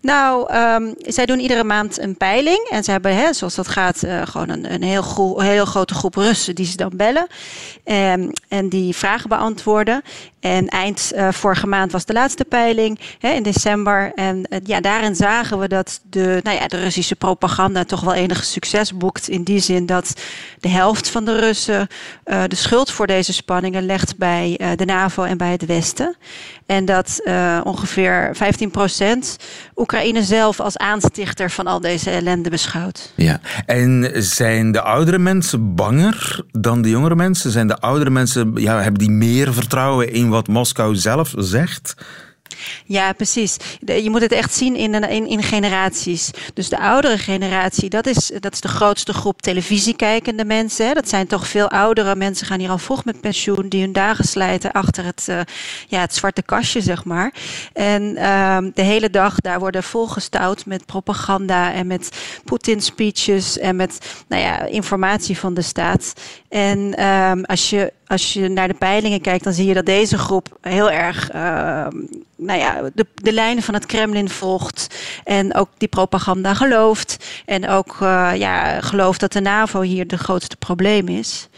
Nou, 0.00 0.54
um, 0.54 0.94
zij 0.98 1.26
doen 1.26 1.38
iedere 1.38 1.64
maand 1.64 1.98
een 1.98 2.16
peiling. 2.16 2.66
En 2.70 2.84
ze 2.84 2.90
hebben, 2.90 3.16
hè, 3.16 3.32
zoals 3.32 3.54
dat 3.54 3.68
gaat, 3.68 4.02
uh, 4.04 4.22
gewoon 4.24 4.48
een, 4.48 4.72
een 4.72 4.82
heel, 4.82 5.40
heel 5.40 5.64
grote 5.64 5.94
groep 5.94 6.14
Russen 6.14 6.54
die 6.54 6.66
ze 6.66 6.76
dan 6.76 6.92
bellen. 6.94 7.26
Um, 7.84 8.30
en 8.48 8.68
die 8.68 8.96
vragen 8.96 9.28
beantwoorden. 9.28 10.02
En 10.40 10.68
eind 10.68 11.12
uh, 11.14 11.28
vorige 11.32 11.66
maand 11.66 11.92
was 11.92 12.04
de 12.04 12.12
laatste 12.12 12.44
peiling, 12.44 13.00
hè, 13.18 13.30
in 13.30 13.42
december. 13.42 14.12
En 14.14 14.46
uh, 14.48 14.58
ja, 14.64 14.80
daarin 14.80 15.14
zagen 15.14 15.58
we 15.58 15.68
dat 15.68 16.00
de, 16.10 16.40
nou 16.42 16.56
ja, 16.56 16.66
de 16.66 16.80
Russische 16.80 17.16
propaganda 17.16 17.84
toch 17.84 18.00
wel 18.00 18.14
enige 18.14 18.44
succes 18.44 18.96
boekt. 18.96 19.28
In 19.28 19.42
die 19.42 19.60
zin 19.60 19.86
dat 19.86 20.20
de 20.60 20.68
helft 20.68 21.10
van 21.10 21.24
de 21.24 21.38
Russen 21.38 21.88
de 22.24 22.56
schuld 22.56 22.90
voor 22.90 23.06
deze 23.06 23.32
spanningen 23.32 23.86
legt 23.86 24.16
bij 24.16 24.60
de 24.76 24.84
NAVO 24.84 25.22
en 25.22 25.36
bij 25.36 25.50
het 25.50 25.66
Westen. 25.66 26.16
En 26.66 26.84
dat 26.84 27.20
ongeveer 27.64 28.30
15 28.32 28.70
procent 28.70 29.36
Oekraïne 29.86 30.22
zelf 30.22 30.60
als 30.60 30.76
aanstichter 30.76 31.50
van 31.50 31.66
al 31.66 31.80
deze 31.80 32.10
ellende 32.10 32.50
beschouwt. 32.50 33.12
Ja, 33.14 33.40
en 33.66 34.10
zijn 34.14 34.72
de 34.72 34.80
oudere 34.80 35.18
mensen 35.18 35.74
banger 35.74 36.44
dan 36.52 36.82
de 36.82 36.88
jongere 36.88 37.14
mensen? 37.14 37.50
Zijn 37.50 37.66
de 37.66 37.78
oudere 37.78 38.10
mensen, 38.10 38.52
ja, 38.54 38.82
hebben 38.82 39.00
die 39.00 39.10
meer 39.10 39.54
vertrouwen 39.54 40.12
in 40.12 40.28
wat 40.28 40.48
Moskou 40.48 40.96
zelf 40.96 41.34
zegt? 41.36 41.94
Ja, 42.84 43.12
precies. 43.12 43.56
Je 43.84 44.10
moet 44.10 44.20
het 44.20 44.32
echt 44.32 44.54
zien 44.54 44.76
in, 44.76 44.94
in, 44.94 45.26
in 45.26 45.42
generaties. 45.42 46.30
Dus 46.54 46.68
de 46.68 46.78
oudere 46.78 47.18
generatie, 47.18 47.90
dat 47.90 48.06
is, 48.06 48.30
dat 48.40 48.52
is 48.52 48.60
de 48.60 48.68
grootste 48.68 49.12
groep 49.12 49.42
televisiekijkende 49.42 50.44
mensen. 50.44 50.94
Dat 50.94 51.08
zijn 51.08 51.26
toch 51.26 51.48
veel 51.48 51.70
oudere 51.70 52.16
mensen, 52.16 52.46
gaan 52.46 52.58
hier 52.58 52.70
al 52.70 52.78
vroeg 52.78 53.04
met 53.04 53.20
pensioen, 53.20 53.68
die 53.68 53.80
hun 53.80 53.92
dagen 53.92 54.24
slijten 54.24 54.72
achter 54.72 55.04
het, 55.04 55.26
uh, 55.30 55.40
ja, 55.88 56.00
het 56.00 56.14
zwarte 56.14 56.42
kastje, 56.42 56.80
zeg 56.80 57.04
maar. 57.04 57.34
En 57.72 58.02
uh, 58.02 58.58
de 58.74 58.82
hele 58.82 59.10
dag 59.10 59.40
daar 59.40 59.58
worden 59.58 59.82
volgestouwd 59.82 60.66
met 60.66 60.86
propaganda 60.86 61.72
en 61.72 61.86
met 61.86 62.08
Poetin-speeches 62.44 63.58
en 63.58 63.76
met 63.76 63.98
nou 64.28 64.42
ja, 64.42 64.64
informatie 64.64 65.38
van 65.38 65.54
de 65.54 65.62
staat. 65.62 66.12
En 66.48 67.04
um, 67.04 67.44
als 67.44 67.70
je 67.70 67.92
als 68.06 68.32
je 68.32 68.48
naar 68.48 68.68
de 68.68 68.74
peilingen 68.74 69.20
kijkt, 69.20 69.44
dan 69.44 69.52
zie 69.52 69.66
je 69.66 69.74
dat 69.74 69.86
deze 69.86 70.18
groep 70.18 70.58
heel 70.60 70.90
erg 70.90 71.34
uh, 71.34 71.86
nou 72.36 72.58
ja, 72.58 72.90
de, 72.94 73.06
de 73.14 73.32
lijnen 73.32 73.62
van 73.62 73.74
het 73.74 73.86
Kremlin 73.86 74.28
volgt. 74.28 74.94
En 75.24 75.54
ook 75.54 75.68
die 75.78 75.88
propaganda 75.88 76.54
gelooft. 76.54 77.24
En 77.44 77.68
ook 77.68 77.98
uh, 78.02 78.32
ja, 78.34 78.80
gelooft 78.80 79.20
dat 79.20 79.32
de 79.32 79.40
NAVO 79.40 79.80
hier 79.80 80.04
het 80.06 80.20
grootste 80.20 80.56
probleem 80.56 81.08
is. 81.08 81.48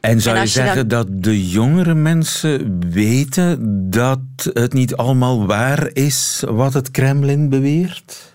En 0.00 0.20
zou 0.20 0.36
en 0.36 0.42
je 0.42 0.48
zeggen 0.48 0.88
dat 0.88 1.06
de 1.10 1.48
jongere 1.48 1.94
mensen 1.94 2.80
weten 2.90 3.58
dat 3.90 4.18
het 4.52 4.72
niet 4.72 4.96
allemaal 4.96 5.46
waar 5.46 5.90
is 5.92 6.42
wat 6.48 6.72
het 6.72 6.90
Kremlin 6.90 7.48
beweert? 7.48 8.34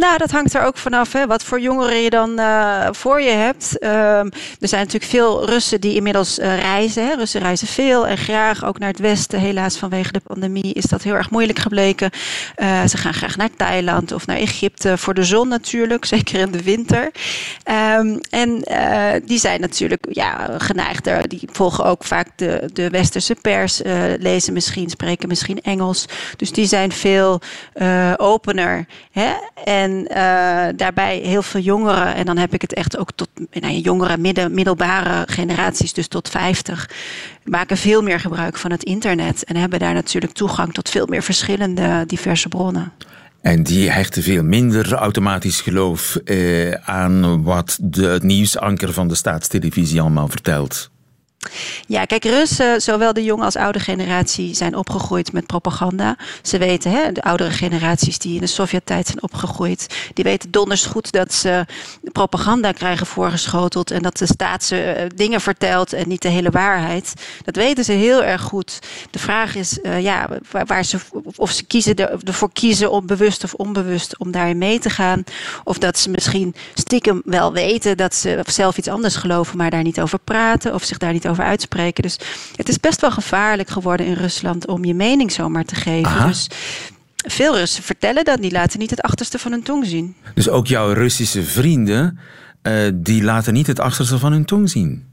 Nou, 0.00 0.18
dat 0.18 0.30
hangt 0.30 0.54
er 0.54 0.62
ook 0.62 0.76
vanaf 0.76 1.12
hè, 1.12 1.26
wat 1.26 1.44
voor 1.44 1.60
jongeren 1.60 2.02
je 2.02 2.10
dan 2.10 2.40
uh, 2.40 2.88
voor 2.90 3.20
je 3.20 3.30
hebt. 3.30 3.84
Um, 3.84 4.30
er 4.60 4.68
zijn 4.68 4.84
natuurlijk 4.84 5.10
veel 5.10 5.46
Russen 5.46 5.80
die 5.80 5.94
inmiddels 5.94 6.38
uh, 6.38 6.58
reizen. 6.58 7.06
Hè. 7.06 7.14
Russen 7.14 7.40
reizen 7.40 7.66
veel 7.66 8.06
en 8.06 8.18
graag 8.18 8.64
ook 8.64 8.78
naar 8.78 8.88
het 8.88 8.98
westen. 8.98 9.40
Helaas 9.40 9.76
vanwege 9.76 10.12
de 10.12 10.20
pandemie 10.20 10.74
is 10.74 10.84
dat 10.84 11.02
heel 11.02 11.14
erg 11.14 11.30
moeilijk 11.30 11.58
gebleken. 11.58 12.10
Uh, 12.56 12.84
ze 12.86 12.96
gaan 12.96 13.14
graag 13.14 13.36
naar 13.36 13.48
Thailand 13.56 14.12
of 14.12 14.26
naar 14.26 14.36
Egypte 14.36 14.98
voor 14.98 15.14
de 15.14 15.24
zon 15.24 15.48
natuurlijk, 15.48 16.04
zeker 16.14 16.40
in 16.40 16.50
de 16.50 16.62
winter. 16.62 17.10
Um, 17.98 18.20
en 18.30 18.64
die 19.24 19.38
zijn 19.38 19.60
natuurlijk 19.60 20.06
ja, 20.10 20.48
geneigd. 20.58 21.08
Die 21.28 21.48
volgen 21.52 21.84
ook 21.84 22.04
vaak 22.04 22.28
de, 22.36 22.70
de 22.72 22.90
westerse 22.90 23.34
pers, 23.34 23.80
lezen 24.18 24.52
misschien, 24.52 24.90
spreken 24.90 25.28
misschien 25.28 25.60
Engels. 25.60 26.06
Dus 26.36 26.52
die 26.52 26.66
zijn 26.66 26.92
veel 26.92 27.40
opener. 28.16 28.86
Hè? 29.10 29.32
En 29.64 29.89
uh, 29.90 30.06
daarbij 30.76 31.18
heel 31.18 31.42
veel 31.42 31.60
jongeren, 31.60 32.14
en 32.14 32.24
dan 32.24 32.36
heb 32.36 32.54
ik 32.54 32.62
het 32.62 32.74
echt 32.74 32.98
ook 32.98 33.10
tot 33.14 33.28
nou, 33.50 33.74
jongere, 33.74 34.16
midden, 34.16 34.54
middelbare 34.54 35.22
generaties, 35.26 35.92
dus 35.92 36.08
tot 36.08 36.28
50, 36.28 36.90
maken 37.44 37.76
veel 37.76 38.02
meer 38.02 38.20
gebruik 38.20 38.56
van 38.56 38.70
het 38.70 38.82
internet 38.82 39.44
en 39.44 39.56
hebben 39.56 39.78
daar 39.78 39.94
natuurlijk 39.94 40.32
toegang 40.32 40.72
tot 40.72 40.88
veel 40.88 41.06
meer 41.06 41.22
verschillende 41.22 42.04
diverse 42.06 42.48
bronnen. 42.48 42.92
En 43.40 43.62
die 43.62 43.90
hechten 43.90 44.22
veel 44.22 44.42
minder 44.42 44.92
automatisch 44.92 45.60
geloof 45.60 46.16
eh, 46.16 46.72
aan 46.72 47.42
wat 47.42 47.78
de, 47.80 48.06
het 48.06 48.22
nieuwsanker 48.22 48.92
van 48.92 49.08
de 49.08 49.14
staatstelevisie 49.14 50.00
allemaal 50.00 50.28
vertelt. 50.28 50.90
Ja, 51.86 52.04
kijk, 52.04 52.24
Russen, 52.24 52.82
zowel 52.82 53.12
de 53.12 53.24
jonge 53.24 53.44
als 53.44 53.56
oude 53.56 53.80
generatie, 53.80 54.54
zijn 54.54 54.76
opgegroeid 54.76 55.32
met 55.32 55.46
propaganda. 55.46 56.16
Ze 56.42 56.58
weten, 56.58 56.90
hè, 56.90 57.12
de 57.12 57.22
oudere 57.22 57.50
generaties 57.50 58.18
die 58.18 58.34
in 58.34 58.40
de 58.40 58.46
Sovjet-tijd 58.46 59.06
zijn 59.06 59.22
opgegroeid, 59.22 60.10
die 60.14 60.24
weten 60.24 60.50
donders 60.50 60.86
goed 60.86 61.12
dat 61.12 61.32
ze 61.32 61.66
propaganda 62.12 62.72
krijgen 62.72 63.06
voorgeschoteld 63.06 63.90
en 63.90 64.02
dat 64.02 64.16
de 64.16 64.26
staat 64.26 64.64
ze 64.64 64.82
eh, 64.82 65.06
dingen 65.14 65.40
vertelt 65.40 65.92
en 65.92 66.08
niet 66.08 66.22
de 66.22 66.28
hele 66.28 66.50
waarheid. 66.50 67.14
Dat 67.44 67.56
weten 67.56 67.84
ze 67.84 67.92
heel 67.92 68.22
erg 68.22 68.42
goed. 68.42 68.78
De 69.10 69.18
vraag 69.18 69.54
is, 69.54 69.78
uh, 69.82 70.02
ja, 70.02 70.28
waar, 70.50 70.66
waar, 70.66 70.84
ze, 70.84 70.98
of 71.36 71.50
ze 71.50 71.64
kiezen 71.64 71.96
ervoor 72.24 72.52
kiezen 72.52 72.90
om 72.90 73.06
bewust 73.06 73.44
of 73.44 73.54
onbewust 73.54 74.18
om 74.18 74.30
daarin 74.30 74.58
mee 74.58 74.78
te 74.78 74.90
gaan. 74.90 75.24
Of 75.64 75.78
dat 75.78 75.98
ze 75.98 76.10
misschien 76.10 76.54
stiekem 76.74 77.22
wel 77.24 77.52
weten 77.52 77.96
dat 77.96 78.14
ze 78.14 78.42
zelf 78.46 78.78
iets 78.78 78.88
anders 78.88 79.16
geloven, 79.16 79.56
maar 79.56 79.70
daar 79.70 79.82
niet 79.82 80.00
over 80.00 80.18
praten 80.18 80.74
of 80.74 80.84
zich 80.84 80.98
daar 80.98 81.12
niet 81.12 81.22
over 81.22 81.29
uitspreken. 81.38 82.02
Dus 82.02 82.18
het 82.56 82.68
is 82.68 82.78
best 82.78 83.00
wel 83.00 83.10
gevaarlijk 83.10 83.68
geworden 83.68 84.06
in 84.06 84.12
Rusland 84.14 84.66
om 84.66 84.84
je 84.84 84.94
mening 84.94 85.32
zomaar 85.32 85.64
te 85.64 85.74
geven. 85.74 86.26
Dus 86.26 86.48
veel 87.16 87.56
Russen 87.56 87.82
vertellen 87.82 88.24
dat, 88.24 88.40
die 88.40 88.52
laten 88.52 88.78
niet 88.78 88.90
het 88.90 89.02
achterste 89.02 89.38
van 89.38 89.50
hun 89.50 89.62
tong 89.62 89.86
zien. 89.86 90.16
Dus 90.34 90.48
ook 90.48 90.66
jouw 90.66 90.92
Russische 90.92 91.42
vrienden, 91.42 92.18
uh, 92.62 92.90
die 92.94 93.22
laten 93.22 93.52
niet 93.52 93.66
het 93.66 93.80
achterste 93.80 94.18
van 94.18 94.32
hun 94.32 94.44
tong 94.44 94.70
zien? 94.70 95.08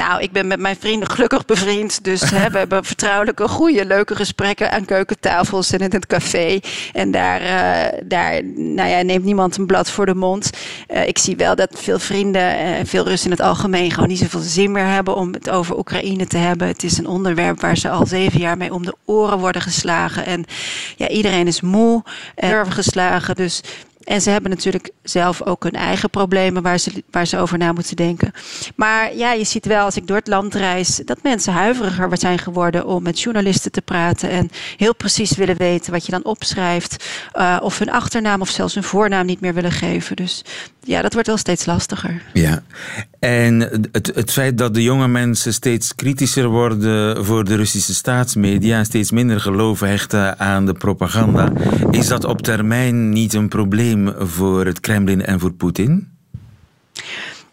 Nou, 0.00 0.22
ik 0.22 0.32
ben 0.32 0.46
met 0.46 0.60
mijn 0.60 0.76
vrienden 0.76 1.10
gelukkig 1.10 1.44
bevriend. 1.44 2.04
Dus 2.04 2.30
hè, 2.30 2.50
we 2.50 2.58
hebben 2.58 2.84
vertrouwelijke, 2.84 3.48
goede, 3.48 3.86
leuke 3.86 4.16
gesprekken 4.16 4.72
aan 4.72 4.84
keukentafels 4.84 5.72
en 5.72 5.78
in 5.78 5.90
het 5.90 6.06
café. 6.06 6.60
En 6.92 7.10
daar, 7.10 7.42
uh, 7.42 7.98
daar 8.04 8.44
nou 8.54 8.88
ja, 8.88 9.02
neemt 9.02 9.24
niemand 9.24 9.56
een 9.56 9.66
blad 9.66 9.90
voor 9.90 10.06
de 10.06 10.14
mond. 10.14 10.50
Uh, 10.88 11.06
ik 11.06 11.18
zie 11.18 11.36
wel 11.36 11.54
dat 11.54 11.70
veel 11.74 11.98
vrienden 11.98 12.56
en 12.56 12.86
veel 12.86 13.04
Russen 13.04 13.30
in 13.30 13.36
het 13.36 13.46
algemeen 13.46 13.90
gewoon 13.90 14.08
niet 14.08 14.18
zoveel 14.18 14.40
zin 14.40 14.72
meer 14.72 14.86
hebben 14.86 15.16
om 15.16 15.32
het 15.32 15.50
over 15.50 15.78
Oekraïne 15.78 16.26
te 16.26 16.38
hebben. 16.38 16.66
Het 16.66 16.82
is 16.82 16.98
een 16.98 17.06
onderwerp 17.06 17.60
waar 17.60 17.76
ze 17.76 17.90
al 17.90 18.06
zeven 18.06 18.40
jaar 18.40 18.56
mee 18.56 18.74
om 18.74 18.84
de 18.84 18.94
oren 19.04 19.38
worden 19.38 19.62
geslagen. 19.62 20.26
En 20.26 20.44
ja, 20.96 21.08
iedereen 21.08 21.46
is 21.46 21.60
moe 21.60 22.02
en 22.34 22.72
geslagen. 22.72 23.34
Dus 23.34 23.62
en 24.04 24.20
ze 24.20 24.30
hebben 24.30 24.50
natuurlijk 24.50 24.90
zelf 25.02 25.42
ook 25.42 25.62
hun 25.62 25.72
eigen 25.72 26.10
problemen 26.10 26.62
waar 26.62 26.78
ze, 26.78 27.04
waar 27.10 27.26
ze 27.26 27.38
over 27.38 27.58
na 27.58 27.72
moeten 27.72 27.96
denken. 27.96 28.32
Maar 28.76 29.16
ja, 29.16 29.32
je 29.32 29.44
ziet 29.44 29.66
wel 29.66 29.84
als 29.84 29.96
ik 29.96 30.06
door 30.06 30.16
het 30.16 30.26
land 30.26 30.54
reis 30.54 30.96
dat 31.04 31.22
mensen 31.22 31.52
huiveriger 31.52 32.18
zijn 32.18 32.38
geworden 32.38 32.86
om 32.86 33.02
met 33.02 33.20
journalisten 33.20 33.72
te 33.72 33.82
praten. 33.82 34.30
En 34.30 34.50
heel 34.76 34.94
precies 34.94 35.36
willen 35.36 35.56
weten 35.56 35.92
wat 35.92 36.06
je 36.06 36.12
dan 36.12 36.24
opschrijft. 36.24 37.04
Uh, 37.34 37.58
of 37.62 37.78
hun 37.78 37.90
achternaam 37.90 38.40
of 38.40 38.48
zelfs 38.48 38.74
hun 38.74 38.84
voornaam 38.84 39.26
niet 39.26 39.40
meer 39.40 39.54
willen 39.54 39.72
geven. 39.72 40.16
Dus 40.16 40.44
ja, 40.82 41.02
dat 41.02 41.12
wordt 41.12 41.28
wel 41.28 41.36
steeds 41.36 41.66
lastiger. 41.66 42.22
Ja, 42.32 42.62
en 43.18 43.60
het, 43.92 44.12
het 44.14 44.30
feit 44.30 44.58
dat 44.58 44.74
de 44.74 44.82
jonge 44.82 45.08
mensen 45.08 45.54
steeds 45.54 45.94
kritischer 45.94 46.48
worden 46.48 47.24
voor 47.24 47.44
de 47.44 47.56
Russische 47.56 47.94
staatsmedia 47.94 48.78
en 48.78 48.84
steeds 48.84 49.10
minder 49.10 49.40
geloof 49.40 49.80
hechten 49.80 50.38
aan 50.38 50.66
de 50.66 50.72
propaganda, 50.72 51.52
is 51.90 52.06
dat 52.06 52.24
op 52.24 52.42
termijn 52.42 53.10
niet 53.10 53.34
een 53.34 53.48
probleem 53.48 54.14
voor 54.18 54.66
het 54.66 54.80
Kremlin 54.80 55.24
en 55.24 55.40
voor 55.40 55.52
Poetin? 55.52 56.18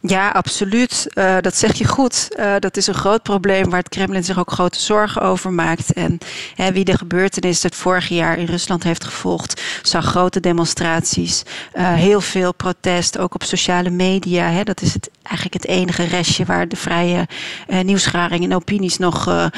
Ja, 0.07 0.29
absoluut. 0.29 1.07
Uh, 1.13 1.35
dat 1.41 1.57
zeg 1.57 1.77
je 1.77 1.87
goed. 1.87 2.27
Uh, 2.39 2.53
dat 2.59 2.77
is 2.77 2.87
een 2.87 2.93
groot 2.93 3.23
probleem 3.23 3.69
waar 3.69 3.79
het 3.79 3.89
Kremlin 3.89 4.23
zich 4.23 4.39
ook 4.39 4.51
grote 4.51 4.79
zorgen 4.79 5.21
over 5.21 5.53
maakt. 5.53 5.93
En 5.93 6.17
hè, 6.55 6.71
wie 6.71 6.83
de 6.83 6.97
gebeurtenissen 6.97 7.69
het 7.69 7.77
vorige 7.77 8.13
jaar 8.13 8.37
in 8.37 8.45
Rusland 8.45 8.83
heeft 8.83 9.03
gevolgd, 9.03 9.61
zag 9.81 10.05
grote 10.05 10.39
demonstraties, 10.39 11.43
uh, 11.73 11.93
heel 11.93 12.21
veel 12.21 12.53
protest, 12.53 13.17
ook 13.17 13.33
op 13.33 13.43
sociale 13.43 13.89
media. 13.89 14.49
Hè. 14.49 14.63
Dat 14.63 14.81
is 14.81 14.93
het, 14.93 15.09
eigenlijk 15.23 15.63
het 15.63 15.73
enige 15.73 16.03
restje 16.03 16.45
waar 16.45 16.67
de 16.67 16.75
vrije 16.75 17.27
nieuwsgaring 17.83 18.43
en 18.43 18.55
opinies 18.55 18.97
nog 18.97 19.49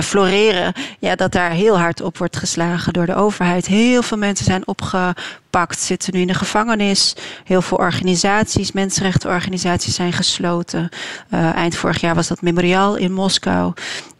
floreren. 0.00 0.72
Ja, 0.98 1.14
dat 1.14 1.32
daar 1.32 1.50
heel 1.50 1.78
hard 1.78 2.00
op 2.00 2.18
wordt 2.18 2.36
geslagen 2.36 2.92
door 2.92 3.06
de 3.06 3.14
overheid. 3.14 3.66
Heel 3.66 4.02
veel 4.02 4.18
mensen 4.18 4.44
zijn 4.44 4.66
opgepakt, 4.66 5.80
zitten 5.80 6.14
nu 6.14 6.20
in 6.20 6.26
de 6.26 6.34
gevangenis. 6.34 7.14
Heel 7.44 7.62
veel 7.62 7.78
organisaties, 7.78 8.72
mensenrechtenorganisaties 8.72 9.97
zijn 9.98 10.12
gesloten. 10.12 10.88
Uh, 11.30 11.54
eind 11.54 11.76
vorig 11.76 12.00
jaar 12.00 12.14
was 12.14 12.28
dat 12.28 12.42
Memorial 12.42 12.96
in 12.96 13.12
Moskou. 13.12 13.72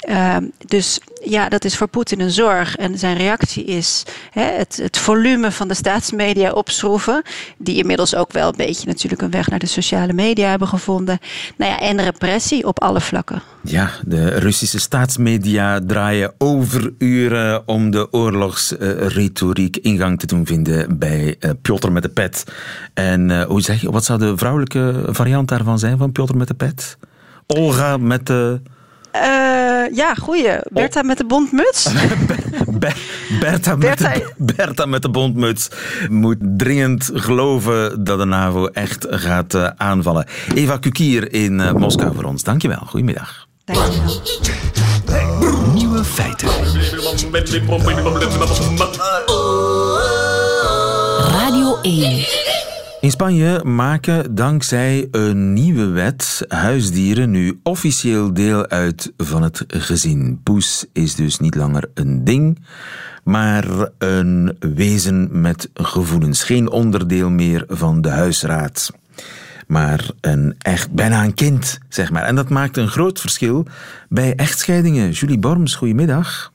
Uh, 0.08 0.36
dus 0.66 1.00
ja, 1.24 1.48
dat 1.48 1.64
is 1.64 1.76
voor 1.76 1.88
Poetin 1.88 2.20
een 2.20 2.30
zorg. 2.30 2.76
En 2.76 2.98
zijn 2.98 3.16
reactie 3.16 3.64
is 3.64 4.02
hè, 4.30 4.42
het, 4.42 4.76
het 4.82 4.98
volume 4.98 5.50
van 5.50 5.68
de 5.68 5.74
staatsmedia 5.74 6.52
opschroeven. 6.52 7.22
Die 7.58 7.76
inmiddels 7.76 8.14
ook 8.14 8.32
wel 8.32 8.48
een 8.48 8.56
beetje 8.56 8.86
natuurlijk 8.86 9.22
een 9.22 9.30
weg 9.30 9.48
naar 9.48 9.58
de 9.58 9.66
sociale 9.66 10.12
media 10.12 10.48
hebben 10.48 10.68
gevonden. 10.68 11.18
Nou 11.56 11.72
ja, 11.72 11.80
en 11.80 12.02
repressie 12.02 12.66
op 12.66 12.82
alle 12.82 13.00
vlakken. 13.00 13.42
Ja, 13.62 13.90
de 14.06 14.28
Russische 14.28 14.78
staatsmedia 14.78 15.80
draaien 15.86 16.32
overuren 16.38 17.68
om 17.68 17.90
de 17.90 18.12
oorlogsretoriek 18.12 19.76
ingang 19.76 20.18
te 20.18 20.26
doen 20.26 20.46
vinden 20.46 20.98
bij 20.98 21.36
uh, 21.40 21.50
Piotr 21.62 21.90
met 21.90 22.02
de 22.02 22.08
pet. 22.08 22.44
En 22.94 23.30
uh, 23.30 23.42
hoe 23.42 23.60
zeg 23.60 23.80
je, 23.80 23.90
wat 23.90 24.04
zou 24.04 24.18
de 24.18 24.36
vrouwelijke 24.36 25.04
variant 25.06 25.48
daarvan 25.48 25.78
zijn 25.78 25.98
van 25.98 26.12
Piotr 26.12 26.36
met 26.36 26.48
de 26.48 26.54
pet? 26.54 26.96
Olga 27.46 27.96
met 27.96 28.26
de... 28.26 28.60
ja, 29.92 30.14
goeie. 30.14 30.60
Bertha 30.70 31.00
oh. 31.00 31.06
met 31.06 31.18
de 31.18 31.24
bontmuts. 31.24 31.88
Bertha, 33.40 33.76
met 33.76 33.98
de, 33.98 34.32
Bertha 34.36 34.86
met 34.86 35.02
de 35.02 35.10
bontmuts 35.10 35.68
moet 36.10 36.36
dringend 36.40 37.10
geloven 37.12 38.04
dat 38.04 38.18
de 38.18 38.24
NAVO 38.24 38.66
echt 38.66 39.06
gaat 39.10 39.54
uh, 39.54 39.68
aanvallen. 39.76 40.26
Eva 40.54 40.76
Kukier 40.76 41.32
in 41.32 41.58
uh, 41.58 41.72
Moskou 41.72 42.14
voor 42.14 42.24
ons. 42.24 42.42
Dankjewel. 42.42 42.82
Goedemiddag. 42.86 43.46
Dankjewel. 43.64 44.22
Nieuwe 45.74 46.04
feiten. 46.04 46.48
Radio 51.30 51.78
1. 51.82 52.67
In 53.00 53.10
Spanje 53.10 53.64
maken 53.64 54.34
dankzij 54.34 55.08
een 55.10 55.52
nieuwe 55.52 55.86
wet 55.86 56.44
huisdieren 56.48 57.30
nu 57.30 57.60
officieel 57.62 58.34
deel 58.34 58.68
uit 58.68 59.12
van 59.16 59.42
het 59.42 59.64
gezin. 59.66 60.40
Poes 60.42 60.86
is 60.92 61.14
dus 61.14 61.38
niet 61.38 61.54
langer 61.54 61.90
een 61.94 62.24
ding, 62.24 62.58
maar 63.24 63.88
een 63.98 64.56
wezen 64.58 65.40
met 65.40 65.70
gevoelens. 65.74 66.42
Geen 66.42 66.70
onderdeel 66.70 67.30
meer 67.30 67.64
van 67.68 68.00
de 68.00 68.10
huisraad. 68.10 68.92
Maar 69.66 70.10
een 70.20 70.54
echt, 70.58 70.92
bijna 70.92 71.24
een 71.24 71.34
kind, 71.34 71.78
zeg 71.88 72.10
maar. 72.10 72.22
En 72.22 72.34
dat 72.34 72.48
maakt 72.48 72.76
een 72.76 72.88
groot 72.88 73.20
verschil 73.20 73.66
bij 74.08 74.34
echtscheidingen. 74.34 75.10
Julie 75.10 75.38
Borms, 75.38 75.74
goedemiddag. 75.74 76.52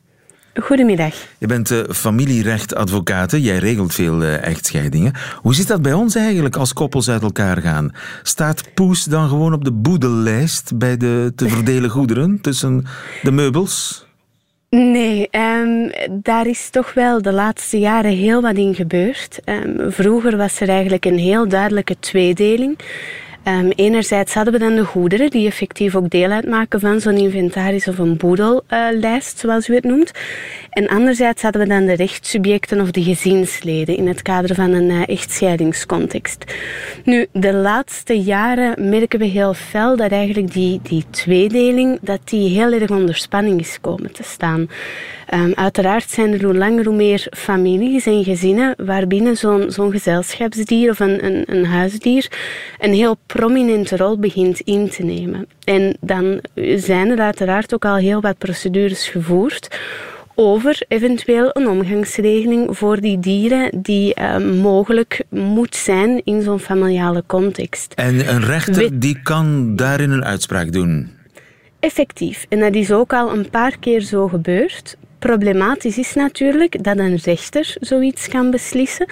Goedemiddag. 0.62 1.14
Je 1.38 1.48
bent 1.48 1.72
uh, 1.72 1.80
familierechtadvocaat. 1.90 3.32
Jij 3.32 3.58
regelt 3.58 3.94
veel 3.94 4.22
uh, 4.22 4.44
echtscheidingen. 4.44 5.14
Hoe 5.36 5.56
zit 5.56 5.68
dat 5.68 5.82
bij 5.82 5.94
ons 5.94 6.16
eigenlijk 6.16 6.56
als 6.56 6.74
koppels 6.74 7.10
uit 7.10 7.22
elkaar 7.22 7.58
gaan? 7.62 7.92
Staat 8.24 8.74
Poes 8.74 9.04
dan 9.04 9.30
gewoon 9.30 9.54
op 9.54 9.64
de 9.64 9.72
boedellijst 9.72 10.78
bij 10.78 10.98
de 10.98 11.34
te 11.36 11.50
verdelen 11.50 11.90
goederen 12.00 12.42
tussen 12.42 12.86
de 13.22 13.32
meubels? 13.32 14.06
Nee, 14.70 15.30
um, 15.32 15.92
daar 16.12 16.48
is 16.48 16.70
toch 16.70 16.94
wel 16.94 17.22
de 17.22 17.32
laatste 17.32 17.80
jaren 17.80 18.12
heel 18.12 18.42
wat 18.42 18.56
in 18.56 18.76
gebeurd. 18.76 19.40
Um, 19.46 19.92
vroeger 19.92 20.38
was 20.38 20.60
er 20.60 20.70
eigenlijk 20.70 21.06
een 21.06 21.18
heel 21.18 21.48
duidelijke 21.48 21.96
tweedeling. 22.00 22.78
Um, 23.48 23.72
enerzijds 23.76 24.34
hadden 24.34 24.54
we 24.54 24.60
dan 24.60 24.76
de 24.76 24.86
goederen, 24.86 25.30
die 25.30 25.48
effectief 25.48 25.96
ook 25.96 26.10
deel 26.10 26.30
uitmaken 26.30 26.80
van 26.80 27.00
zo'n 27.00 27.18
inventaris 27.18 27.88
of 27.88 27.98
een 27.98 28.18
boedellijst, 28.18 29.40
zoals 29.40 29.68
u 29.68 29.76
het 29.76 29.84
noemt. 29.84 30.12
En 30.70 30.88
anderzijds 30.88 31.42
hadden 31.42 31.62
we 31.62 31.68
dan 31.68 31.86
de 31.86 31.94
rechtssubjecten 31.94 32.82
of 32.82 32.92
de 32.92 33.04
gezinsleden 33.04 33.98
in 33.98 34.08
het 34.08 34.22
kader 34.22 34.56
van 34.56 34.72
een 34.72 34.90
uh, 34.90 35.08
echtscheidingscontext. 35.08 36.54
Nu, 37.04 37.28
de 37.32 37.54
laatste 37.54 38.22
jaren 38.22 38.90
merken 38.90 39.20
we 39.20 39.26
heel 39.26 39.54
fel 39.54 39.98
dat 39.98 40.12
eigenlijk 40.12 40.54
die, 40.54 40.80
die 40.84 41.06
tweedeling 41.10 42.00
dat 42.02 42.20
die 42.24 42.50
heel 42.50 42.72
erg 42.72 42.90
onder 42.90 43.16
spanning 43.16 43.60
is 43.60 43.78
komen 43.82 44.12
te 44.12 44.24
staan. 44.24 44.70
Um, 45.34 45.54
uiteraard 45.56 46.10
zijn 46.10 46.34
er 46.34 46.44
hoe 46.44 46.58
langer 46.58 46.86
hoe 46.86 46.96
meer 46.96 47.28
families 47.32 48.06
en 48.06 48.24
gezinnen 48.24 48.76
waarbinnen 48.78 49.38
zo'n 49.38 49.72
zo'n 49.72 49.92
gezelschapsdier 49.92 50.90
of 50.90 51.00
een, 51.00 51.26
een, 51.26 51.44
een 51.46 51.66
huisdier 51.66 52.32
een 52.80 52.94
heel 52.94 53.18
prominente 53.26 53.98
rol 53.98 54.20
begint 54.20 54.60
in 54.60 54.90
te 54.90 55.04
nemen. 55.04 55.48
En 55.64 55.98
dan 56.02 56.40
zijn 56.76 57.10
er 57.10 57.20
uiteraard 57.20 57.74
ook 57.74 57.86
al 57.86 57.96
heel 57.96 58.22
wat 58.22 58.38
procedures 58.38 59.08
gevoerd 59.08 59.80
over 60.36 60.82
eventueel 60.88 61.50
een 61.54 61.68
omgangsregeling 61.68 62.78
voor 62.78 63.00
die 63.00 63.20
dieren 63.20 63.82
die 63.82 64.14
uh, 64.20 64.38
mogelijk 64.38 65.24
moet 65.30 65.76
zijn 65.76 66.22
in 66.24 66.42
zo'n 66.42 66.60
familiale 66.60 67.24
context. 67.28 67.94
En 67.94 68.30
een 68.30 68.46
rechter 68.46 69.00
die 69.00 69.22
kan 69.22 69.76
daarin 69.76 70.12
een 70.12 70.26
uitspraak 70.26 70.72
doen? 70.72 71.12
Effectief. 71.80 72.46
En 72.50 72.60
dat 72.60 72.76
is 72.76 72.92
ook 72.92 73.14
al 73.14 73.34
een 73.34 73.50
paar 73.50 73.78
keer 73.80 74.02
zo 74.02 74.28
gebeurd. 74.28 74.98
Problematisch 75.24 75.98
is 75.98 76.14
natuurlijk 76.14 76.84
dat 76.84 76.98
een 76.98 77.16
rechter 77.16 77.76
zoiets 77.80 78.28
kan 78.28 78.52
beslissen 78.52 79.06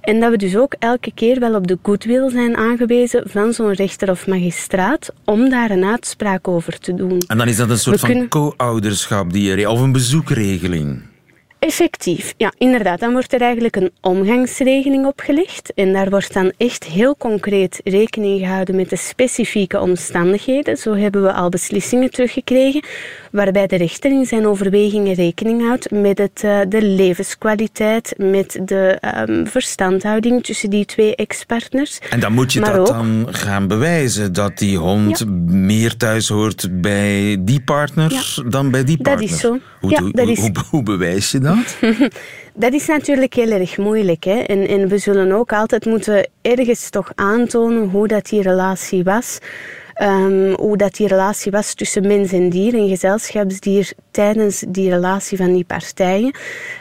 en 0.00 0.20
dat 0.20 0.30
we 0.30 0.36
dus 0.36 0.56
ook 0.56 0.74
elke 0.78 1.12
keer 1.14 1.40
wel 1.40 1.54
op 1.54 1.66
de 1.66 1.78
goodwill 1.82 2.30
zijn 2.30 2.56
aangewezen 2.56 3.22
van 3.26 3.52
zo'n 3.52 3.72
rechter 3.72 4.10
of 4.10 4.26
magistraat 4.26 5.12
om 5.24 5.48
daar 5.48 5.70
een 5.70 5.84
uitspraak 5.84 6.48
over 6.48 6.78
te 6.78 6.94
doen. 6.94 7.18
En 7.26 7.38
dan 7.38 7.48
is 7.48 7.56
dat 7.56 7.70
een 7.70 7.78
soort 7.78 8.00
we 8.00 8.06
van 8.06 8.28
co-ouderschap 8.28 9.32
die 9.32 9.70
of 9.70 9.80
een 9.80 9.92
bezoekregeling? 9.92 11.02
Effectief, 11.64 12.34
ja, 12.36 12.52
inderdaad. 12.58 13.00
Dan 13.00 13.12
wordt 13.12 13.32
er 13.32 13.40
eigenlijk 13.40 13.76
een 13.76 13.90
omgangsregeling 14.00 15.06
opgelegd. 15.06 15.72
En 15.74 15.92
daar 15.92 16.10
wordt 16.10 16.34
dan 16.34 16.52
echt 16.56 16.84
heel 16.84 17.16
concreet 17.16 17.80
rekening 17.84 18.40
gehouden 18.40 18.76
met 18.76 18.90
de 18.90 18.96
specifieke 18.96 19.80
omstandigheden. 19.80 20.76
Zo 20.76 20.94
hebben 20.94 21.22
we 21.22 21.32
al 21.32 21.48
beslissingen 21.48 22.10
teruggekregen, 22.10 22.84
waarbij 23.30 23.66
de 23.66 23.76
rechter 23.76 24.10
in 24.10 24.26
zijn 24.26 24.46
overwegingen 24.46 25.14
rekening 25.14 25.66
houdt 25.66 25.90
met 25.90 26.18
het, 26.18 26.42
uh, 26.44 26.60
de 26.68 26.82
levenskwaliteit, 26.82 28.14
met 28.16 28.60
de 28.64 28.98
um, 29.28 29.46
verstandhouding 29.46 30.44
tussen 30.44 30.70
die 30.70 30.84
twee 30.84 31.16
ex-partners. 31.16 31.98
En 32.10 32.20
dan 32.20 32.32
moet 32.32 32.52
je 32.52 32.60
maar 32.60 32.72
dat 32.72 32.80
ook, 32.80 32.86
dan 32.86 33.26
gaan 33.30 33.68
bewijzen, 33.68 34.32
dat 34.32 34.58
die 34.58 34.78
hond 34.78 35.18
ja. 35.18 35.26
meer 35.46 35.96
thuis 35.96 36.28
hoort 36.28 36.80
bij 36.80 37.36
die 37.40 37.60
partner 37.60 38.12
ja. 38.12 38.42
dan 38.48 38.70
bij 38.70 38.84
die 38.84 38.98
partner. 38.98 39.28
Dat 39.28 39.36
is 39.36 39.40
zo. 39.40 39.58
Hoe, 39.80 39.90
ja, 39.90 40.00
hoe, 40.00 40.12
dat 40.12 40.28
is... 40.28 40.38
hoe, 40.38 40.52
hoe 40.70 40.82
bewijs 40.82 41.30
je 41.30 41.38
dat? 41.38 41.53
Dat 42.56 42.72
is 42.72 42.86
natuurlijk 42.86 43.34
heel 43.34 43.50
erg 43.50 43.76
moeilijk. 43.78 44.24
Hè? 44.24 44.38
En, 44.38 44.68
en 44.68 44.88
we 44.88 44.98
zullen 44.98 45.32
ook 45.32 45.52
altijd 45.52 45.84
moeten 45.84 46.28
ergens 46.42 46.90
toch 46.90 47.12
aantonen 47.14 47.88
hoe 47.88 48.08
dat 48.08 48.26
die 48.26 48.42
relatie 48.42 49.04
was. 49.04 49.38
Ehm, 49.94 50.52
hoe 50.52 50.76
dat 50.76 50.94
die 50.94 51.06
relatie 51.06 51.52
was 51.52 51.74
tussen 51.74 52.06
mens 52.06 52.32
en 52.32 52.48
dier 52.48 52.74
en 52.74 52.88
gezelschapsdier 52.88 53.92
tijdens 54.10 54.64
die 54.68 54.90
relatie 54.90 55.36
van 55.36 55.52
die 55.52 55.64
partijen. 55.64 56.34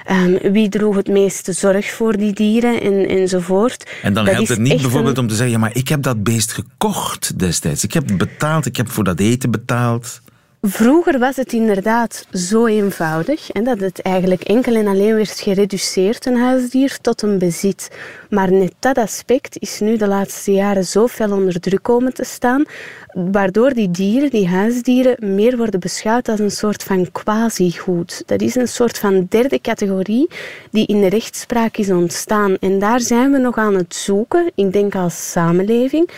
Ehm, 0.05 0.51
wie 0.51 0.69
droeg 0.69 0.95
het 0.95 1.07
meeste 1.07 1.51
zorg 1.53 1.91
voor 1.91 2.17
die 2.17 2.33
dieren 2.33 2.81
en, 2.81 3.07
enzovoort. 3.07 3.91
En 4.01 4.13
dan 4.13 4.27
helpt 4.27 4.47
het 4.49 4.59
niet 4.59 4.81
bijvoorbeeld 4.81 5.17
om 5.17 5.27
te 5.27 5.35
zeggen, 5.35 5.53
ja, 5.53 5.59
maar 5.59 5.75
ik 5.75 5.87
heb 5.87 6.01
dat 6.01 6.23
beest 6.23 6.51
gekocht 6.51 7.39
destijds. 7.39 7.83
Ik 7.83 7.93
heb 7.93 8.03
betaald, 8.17 8.65
ik 8.65 8.77
heb 8.77 8.89
voor 8.89 9.03
dat 9.03 9.19
eten 9.19 9.51
betaald. 9.51 10.21
Vroeger 10.65 11.19
was 11.19 11.35
het 11.35 11.53
inderdaad 11.53 12.27
zo 12.31 12.65
eenvoudig 12.65 13.51
en 13.51 13.63
dat 13.63 13.79
het 13.79 14.01
eigenlijk 14.01 14.41
enkel 14.41 14.75
en 14.75 14.87
alleen 14.87 15.15
werd 15.15 15.39
gereduceerd, 15.39 16.25
een 16.25 16.37
huisdier, 16.37 16.97
tot 17.01 17.21
een 17.21 17.37
bezit. 17.37 17.89
Maar 18.29 18.51
net 18.51 18.73
dat 18.79 18.97
aspect 18.97 19.57
is 19.59 19.79
nu 19.79 19.97
de 19.97 20.07
laatste 20.07 20.51
jaren 20.51 20.85
zo 20.85 21.07
fel 21.07 21.31
onder 21.31 21.59
druk 21.59 21.83
komen 21.83 22.13
te 22.13 22.23
staan, 22.23 22.65
waardoor 23.13 23.73
die 23.73 23.91
dieren, 23.91 24.29
die 24.29 24.47
huisdieren, 24.47 25.35
meer 25.35 25.57
worden 25.57 25.79
beschouwd 25.79 26.29
als 26.29 26.39
een 26.39 26.51
soort 26.51 26.83
van 26.83 27.11
quasi-goed. 27.11 28.23
Dat 28.25 28.41
is 28.41 28.55
een 28.55 28.67
soort 28.67 28.97
van 28.97 29.25
derde 29.29 29.61
categorie 29.61 30.29
die 30.71 30.85
in 30.85 31.01
de 31.01 31.09
rechtspraak 31.09 31.77
is 31.77 31.89
ontstaan. 31.89 32.57
En 32.59 32.79
daar 32.79 32.99
zijn 32.99 33.31
we 33.31 33.37
nog 33.37 33.57
aan 33.57 33.75
het 33.75 33.95
zoeken, 33.95 34.51
ik 34.55 34.73
denk 34.73 34.95
als 34.95 35.31
samenleving, 35.31 36.09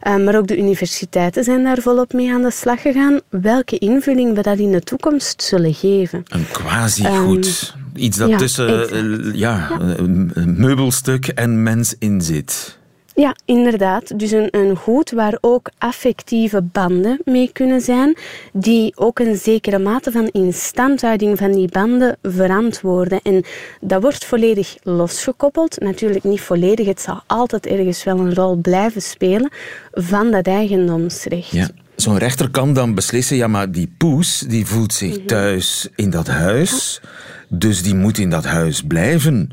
eh, 0.00 0.16
maar 0.16 0.36
ook 0.36 0.46
de 0.46 0.58
universiteiten 0.58 1.44
zijn 1.44 1.64
daar 1.64 1.80
volop 1.80 2.12
mee 2.12 2.32
aan 2.32 2.42
de 2.42 2.50
slag 2.50 2.80
gegaan, 2.80 3.20
welke 3.28 3.78
invulling 3.78 4.34
we 4.34 4.42
dat 4.42 4.58
in 4.58 4.72
de 4.72 4.80
toekomst 4.80 5.42
zullen 5.42 5.74
geven. 5.74 6.22
Een 6.28 6.46
quasi-goed. 6.52 7.74
Um, 7.76 7.80
Iets 7.94 8.16
dat 8.16 8.38
tussen 8.38 8.94
uh, 9.06 9.34
ja, 9.34 9.70
een 9.80 10.54
meubelstuk 10.58 11.28
en 11.28 11.62
mens 11.62 11.94
in 11.98 12.20
zit. 12.20 12.78
Ja, 13.22 13.36
inderdaad. 13.44 14.18
Dus 14.18 14.30
een, 14.30 14.48
een 14.50 14.76
goed 14.76 15.10
waar 15.10 15.38
ook 15.40 15.70
affectieve 15.78 16.62
banden 16.62 17.20
mee 17.24 17.50
kunnen 17.52 17.80
zijn, 17.80 18.16
die 18.52 18.92
ook 18.96 19.18
een 19.18 19.36
zekere 19.36 19.78
mate 19.78 20.10
van 20.10 20.28
instandhouding 20.28 21.38
van 21.38 21.52
die 21.52 21.68
banden 21.68 22.16
verantwoorden. 22.22 23.20
En 23.22 23.44
dat 23.80 24.02
wordt 24.02 24.24
volledig 24.24 24.76
losgekoppeld. 24.82 25.80
Natuurlijk 25.80 26.24
niet 26.24 26.40
volledig, 26.40 26.86
het 26.86 27.00
zal 27.00 27.22
altijd 27.26 27.66
ergens 27.66 28.04
wel 28.04 28.18
een 28.18 28.34
rol 28.34 28.56
blijven 28.56 29.02
spelen 29.02 29.50
van 29.92 30.30
dat 30.30 30.46
eigendomsrecht. 30.46 31.50
Ja. 31.50 31.68
Zo'n 31.96 32.18
rechter 32.18 32.50
kan 32.50 32.74
dan 32.74 32.94
beslissen, 32.94 33.36
ja, 33.36 33.46
maar 33.46 33.70
die 33.70 33.92
poes 33.98 34.38
die 34.38 34.66
voelt 34.66 34.92
zich 34.92 35.16
mhm. 35.16 35.26
thuis 35.26 35.88
in 35.94 36.10
dat 36.10 36.26
huis, 36.26 37.00
dus 37.48 37.82
die 37.82 37.94
moet 37.94 38.18
in 38.18 38.30
dat 38.30 38.44
huis 38.44 38.82
blijven. 38.82 39.50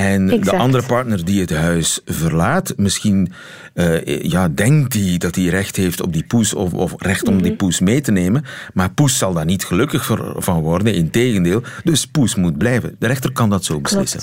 En 0.00 0.26
de 0.26 0.56
andere 0.56 0.86
partner 0.86 1.24
die 1.24 1.40
het 1.40 1.54
huis 1.54 2.00
verlaat, 2.04 2.72
misschien 2.76 3.32
uh, 3.74 4.22
ja, 4.22 4.48
denkt 4.48 4.94
hij 4.94 5.18
dat 5.18 5.34
hij 5.34 5.44
recht 5.44 5.76
heeft 5.76 6.02
op 6.02 6.12
die 6.12 6.24
poes 6.24 6.54
of, 6.54 6.72
of 6.72 6.94
recht 6.96 7.28
om 7.28 7.42
die 7.42 7.50
mhm. 7.50 7.56
poes 7.56 7.80
mee 7.80 8.00
te 8.00 8.12
nemen. 8.12 8.44
Maar 8.74 8.90
poes 8.90 9.18
zal 9.18 9.32
daar 9.32 9.44
niet 9.44 9.64
gelukkig 9.64 10.10
van 10.36 10.60
worden, 10.60 10.94
integendeel. 10.94 11.62
Dus 11.84 12.06
poes 12.06 12.34
moet 12.34 12.58
blijven. 12.58 12.96
De 12.98 13.06
rechter 13.06 13.32
kan 13.32 13.50
dat 13.50 13.64
zo 13.64 13.80
beslissen. 13.80 14.20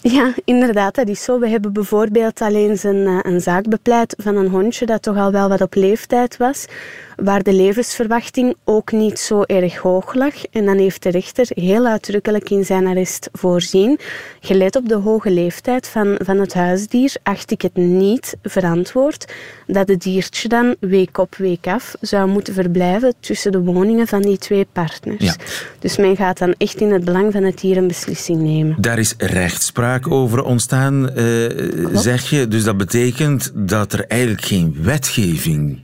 Ja, 0.00 0.32
inderdaad, 0.44 0.94
dat 0.94 1.08
is 1.08 1.24
zo. 1.24 1.38
We 1.38 1.48
hebben 1.48 1.72
bijvoorbeeld 1.72 2.40
alleen 2.40 2.78
een, 2.82 3.06
eh, 3.06 3.32
een 3.32 3.40
zaak 3.40 3.68
bepleit 3.68 4.14
van 4.18 4.36
een 4.36 4.48
hondje 4.48 4.86
dat 4.86 5.02
toch 5.02 5.16
al 5.16 5.32
wel 5.32 5.48
wat 5.48 5.60
op 5.60 5.74
leeftijd 5.74 6.36
was, 6.36 6.66
waar 7.16 7.42
de 7.42 7.52
levensverwachting 7.52 8.54
ook 8.64 8.92
niet 8.92 9.18
zo 9.18 9.42
erg 9.42 9.76
hoog 9.76 10.14
lag. 10.14 10.44
En 10.50 10.64
dan 10.64 10.78
heeft 10.78 11.02
de 11.02 11.10
rechter 11.10 11.46
heel 11.48 11.86
uitdrukkelijk 11.86 12.50
in 12.50 12.64
zijn 12.64 12.86
arrest 12.86 13.28
voorzien, 13.32 13.98
gelet 14.40 14.76
op 14.76 14.88
de 14.88 14.94
hoge 14.94 15.30
leeftijd 15.30 15.88
van, 15.88 16.18
van 16.24 16.38
het 16.38 16.54
huisdier, 16.54 17.14
acht 17.22 17.50
ik 17.50 17.62
het 17.62 17.76
niet 17.76 18.36
verantwoord 18.42 19.32
dat 19.66 19.88
het 19.88 20.02
diertje 20.02 20.48
dan 20.48 20.76
week 20.80 21.18
op 21.18 21.34
week 21.34 21.66
af 21.66 21.94
zou 22.00 22.28
moeten 22.28 22.54
verblijven 22.54 23.14
tussen 23.20 23.52
de 23.52 23.60
woningen 23.60 24.06
van 24.06 24.22
die 24.22 24.38
twee 24.38 24.66
partners. 24.72 25.24
Ja. 25.24 25.34
Dus 25.78 25.96
men 25.96 26.16
gaat 26.16 26.38
dan 26.38 26.54
echt 26.58 26.80
in 26.80 26.92
het 26.92 27.04
belang 27.04 27.32
van 27.32 27.42
het 27.42 27.60
dier 27.60 27.76
een 27.76 27.86
beslissing 27.86 28.40
nemen. 28.40 28.76
Daar 28.78 28.98
is 28.98 29.14
rechtspraak 29.18 30.10
over 30.10 30.42
ontstaan, 30.42 31.10
uh, 31.18 31.48
zeg 31.92 32.30
je. 32.30 32.48
Dus 32.48 32.64
dat 32.64 32.76
betekent 32.76 33.52
dat 33.54 33.92
er 33.92 34.06
eigenlijk 34.06 34.44
geen 34.44 34.76
wetgeving 34.82 35.83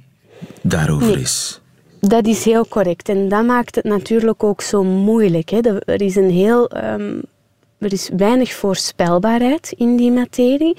daarover 0.60 1.18
is. 1.18 1.60
Dat 2.00 2.26
is 2.26 2.44
heel 2.44 2.68
correct. 2.68 3.08
En 3.08 3.28
dat 3.28 3.44
maakt 3.44 3.74
het 3.74 3.84
natuurlijk 3.84 4.44
ook 4.44 4.60
zo 4.60 4.84
moeilijk. 4.84 5.48
Hè. 5.50 5.58
Er 5.84 6.02
is 6.02 6.16
een 6.16 6.30
heel... 6.30 6.70
Um, 6.84 7.22
er 7.78 7.92
is 7.92 8.10
weinig 8.16 8.52
voorspelbaarheid 8.52 9.74
in 9.76 9.96
die 9.96 10.10
materie. 10.10 10.76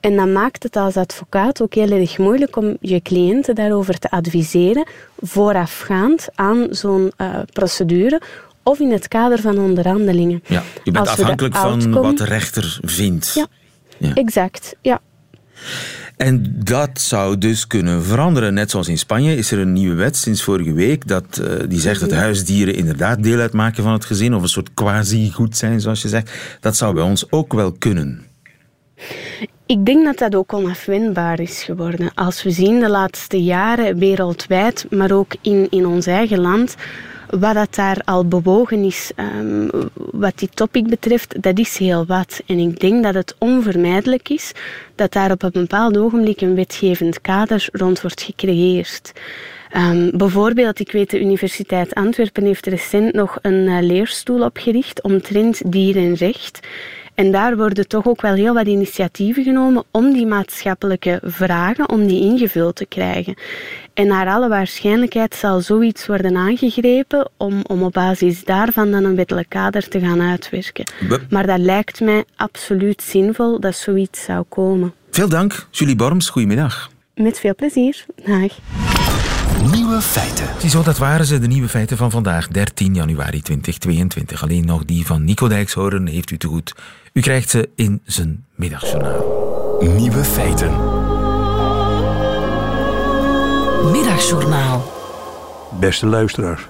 En 0.00 0.16
dat 0.16 0.28
maakt 0.28 0.62
het 0.62 0.76
als 0.76 0.96
advocaat 0.96 1.62
ook 1.62 1.74
heel 1.74 1.90
erg 1.90 2.18
moeilijk 2.18 2.56
om 2.56 2.76
je 2.80 3.02
cliënten 3.02 3.54
daarover 3.54 3.98
te 3.98 4.10
adviseren 4.10 4.86
voorafgaand 5.20 6.28
aan 6.34 6.66
zo'n 6.70 7.12
uh, 7.16 7.38
procedure 7.52 8.20
of 8.62 8.78
in 8.78 8.92
het 8.92 9.08
kader 9.08 9.40
van 9.40 9.58
onderhandelingen. 9.58 10.42
Ja, 10.46 10.62
je 10.84 10.90
bent 10.90 11.08
afhankelijk 11.08 11.56
van 11.56 11.92
wat 11.92 12.18
de 12.18 12.24
rechter 12.24 12.78
vindt. 12.82 13.34
Ja, 13.34 13.46
ja. 13.98 14.14
exact. 14.14 14.76
Ja. 14.80 15.00
En 16.20 16.54
dat 16.64 17.00
zou 17.00 17.38
dus 17.38 17.66
kunnen 17.66 18.04
veranderen. 18.04 18.54
Net 18.54 18.70
zoals 18.70 18.88
in 18.88 18.98
Spanje 18.98 19.36
is 19.36 19.50
er 19.50 19.58
een 19.58 19.72
nieuwe 19.72 19.94
wet 19.94 20.16
sinds 20.16 20.42
vorige 20.42 20.72
week 20.72 21.08
dat, 21.08 21.40
uh, 21.42 21.52
die 21.68 21.80
zegt 21.80 22.00
dat 22.00 22.12
huisdieren 22.12 22.74
inderdaad 22.74 23.22
deel 23.22 23.38
uitmaken 23.38 23.82
van 23.82 23.92
het 23.92 24.04
gezin 24.04 24.34
of 24.34 24.42
een 24.42 24.48
soort 24.48 24.74
quasi-goed 24.74 25.56
zijn, 25.56 25.80
zoals 25.80 26.02
je 26.02 26.08
zegt. 26.08 26.58
Dat 26.60 26.76
zou 26.76 26.94
bij 26.94 27.02
ons 27.02 27.30
ook 27.32 27.52
wel 27.52 27.72
kunnen. 27.72 28.22
Ik 29.66 29.86
denk 29.86 30.04
dat 30.04 30.18
dat 30.18 30.34
ook 30.34 30.52
onafwendbaar 30.52 31.40
is 31.40 31.62
geworden. 31.62 32.10
Als 32.14 32.42
we 32.42 32.50
zien 32.50 32.80
de 32.80 32.90
laatste 32.90 33.42
jaren 33.42 33.98
wereldwijd, 33.98 34.86
maar 34.90 35.12
ook 35.12 35.34
in, 35.42 35.66
in 35.70 35.86
ons 35.86 36.06
eigen 36.06 36.40
land, 36.40 36.76
wat 37.30 37.54
dat 37.54 37.74
daar 37.74 38.00
al 38.04 38.24
bewogen 38.28 38.84
is, 38.84 39.10
um, 39.16 39.70
wat 39.94 40.38
die 40.38 40.48
topic 40.54 40.86
betreft, 40.86 41.42
dat 41.42 41.58
is 41.58 41.78
heel 41.78 42.06
wat. 42.06 42.42
En 42.46 42.58
ik 42.58 42.80
denk 42.80 43.02
dat 43.02 43.14
het 43.14 43.34
onvermijdelijk 43.38 44.28
is 44.28 44.52
dat 44.94 45.12
daar 45.12 45.30
op 45.30 45.42
een 45.42 45.50
bepaald 45.52 45.96
ogenblik 45.96 46.40
een 46.40 46.54
wetgevend 46.54 47.20
kader 47.20 47.68
rond 47.72 48.00
wordt 48.00 48.22
gecreëerd. 48.22 49.12
Um, 49.76 50.10
bijvoorbeeld, 50.14 50.80
ik 50.80 50.92
weet 50.92 51.10
de 51.10 51.20
Universiteit 51.20 51.94
Antwerpen 51.94 52.44
heeft 52.44 52.66
recent 52.66 53.14
nog 53.14 53.38
een 53.42 53.66
uh, 53.66 53.80
leerstoel 53.80 54.44
opgericht 54.44 55.02
omtrent 55.02 55.72
dierenrecht. 55.72 56.60
En 57.14 57.32
daar 57.32 57.56
worden 57.56 57.88
toch 57.88 58.06
ook 58.06 58.20
wel 58.20 58.34
heel 58.34 58.54
wat 58.54 58.66
initiatieven 58.66 59.42
genomen 59.42 59.84
om 59.90 60.12
die 60.12 60.26
maatschappelijke 60.26 61.20
vragen, 61.24 61.88
om 61.88 62.06
die 62.06 62.20
ingevuld 62.20 62.76
te 62.76 62.86
krijgen. 62.86 63.34
En 63.94 64.06
naar 64.06 64.28
alle 64.28 64.48
waarschijnlijkheid 64.48 65.34
zal 65.34 65.60
zoiets 65.60 66.06
worden 66.06 66.36
aangegrepen 66.36 67.30
om, 67.36 67.62
om 67.66 67.82
op 67.82 67.92
basis 67.92 68.44
daarvan 68.44 68.90
dan 68.90 69.04
een 69.04 69.16
wettelijk 69.16 69.48
kader 69.48 69.88
te 69.88 70.00
gaan 70.00 70.20
uitwerken. 70.20 70.84
Maar 71.30 71.46
dat 71.46 71.58
lijkt 71.58 72.00
mij 72.00 72.24
absoluut 72.36 73.02
zinvol 73.02 73.60
dat 73.60 73.76
zoiets 73.76 74.24
zou 74.24 74.44
komen. 74.48 74.92
Veel 75.10 75.28
dank, 75.28 75.66
Julie 75.70 75.96
Borms. 75.96 76.28
Goedemiddag. 76.28 76.90
Met 77.14 77.40
veel 77.40 77.54
plezier. 77.54 78.04
Dag. 78.24 78.58
Nieuwe 79.62 80.00
feiten. 80.00 80.46
Ziezo, 80.58 80.82
dat 80.82 80.98
waren 80.98 81.26
ze, 81.26 81.38
de 81.38 81.46
nieuwe 81.46 81.68
feiten 81.68 81.96
van 81.96 82.10
vandaag, 82.10 82.48
13 82.48 82.94
januari 82.94 83.42
2022. 83.42 84.42
Alleen 84.42 84.64
nog 84.64 84.84
die 84.84 85.06
van 85.06 85.24
Nico 85.24 85.48
Dijkshoorn 85.48 86.06
heeft 86.06 86.30
u 86.30 86.36
te 86.36 86.46
goed. 86.46 86.74
U 87.12 87.20
krijgt 87.20 87.50
ze 87.50 87.68
in 87.74 88.00
zijn 88.04 88.44
middagjournaal. 88.54 89.76
Nieuwe 89.80 90.24
feiten. 90.24 90.70
Middagjournaal. 93.90 94.92
Beste 95.80 96.06
luisteraars. 96.06 96.68